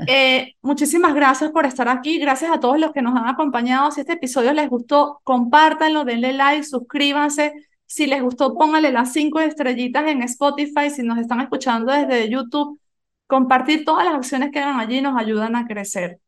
Eh, 0.06 0.54
muchísimas 0.62 1.14
gracias 1.14 1.50
por 1.50 1.66
estar 1.66 1.88
aquí. 1.88 2.18
Gracias 2.18 2.52
a 2.52 2.60
todos 2.60 2.78
los 2.78 2.92
que 2.92 3.02
nos 3.02 3.16
han 3.16 3.26
acompañado. 3.26 3.90
Si 3.90 4.00
este 4.00 4.12
episodio 4.12 4.52
les 4.52 4.68
gustó, 4.68 5.20
compártanlo, 5.24 6.04
denle 6.04 6.32
like, 6.32 6.62
suscríbanse. 6.62 7.52
Si 7.84 8.06
les 8.06 8.22
gustó, 8.22 8.54
pónganle 8.54 8.92
las 8.92 9.12
cinco 9.12 9.40
estrellitas 9.40 10.06
en 10.08 10.22
Spotify. 10.22 10.90
Si 10.90 11.02
nos 11.02 11.18
están 11.18 11.40
escuchando 11.40 11.92
desde 11.92 12.30
YouTube, 12.30 12.78
Compartir 13.26 13.84
todas 13.84 14.04
las 14.04 14.14
acciones 14.14 14.50
que 14.52 14.60
hagan 14.60 14.80
allí 14.80 15.00
nos 15.00 15.18
ayudan 15.18 15.56
a 15.56 15.66
crecer. 15.66 16.20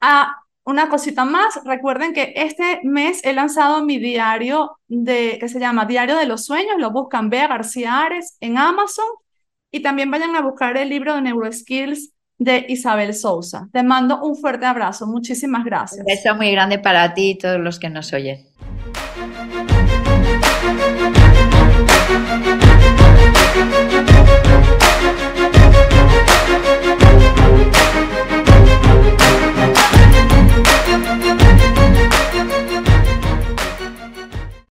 Ah, 0.00 0.36
una 0.64 0.88
cosita 0.88 1.24
más, 1.24 1.60
recuerden 1.64 2.14
que 2.14 2.32
este 2.36 2.80
mes 2.84 3.22
he 3.24 3.34
lanzado 3.34 3.84
mi 3.84 3.98
diario 3.98 4.78
de, 4.88 5.36
que 5.38 5.48
se 5.48 5.60
llama 5.60 5.84
Diario 5.84 6.16
de 6.16 6.24
los 6.24 6.46
Sueños, 6.46 6.76
lo 6.78 6.90
buscan 6.90 7.28
Bea 7.28 7.48
García 7.48 8.00
Ares 8.00 8.38
en 8.40 8.56
Amazon 8.56 9.04
y 9.70 9.80
también 9.80 10.10
vayan 10.10 10.34
a 10.36 10.40
buscar 10.40 10.76
el 10.78 10.88
libro 10.88 11.14
de 11.14 11.20
Neuroskills 11.20 12.14
de 12.38 12.64
Isabel 12.68 13.12
Sousa. 13.12 13.68
Te 13.72 13.82
mando 13.82 14.22
un 14.22 14.36
fuerte 14.36 14.64
abrazo, 14.64 15.06
muchísimas 15.06 15.64
gracias. 15.64 16.00
Un 16.00 16.06
beso 16.06 16.34
muy 16.34 16.50
grande 16.50 16.78
para 16.78 17.12
ti 17.12 17.30
y 17.30 17.38
todos 17.38 17.60
los 17.60 17.78
que 17.78 17.90
nos 17.90 18.12
oyen. 18.14 18.46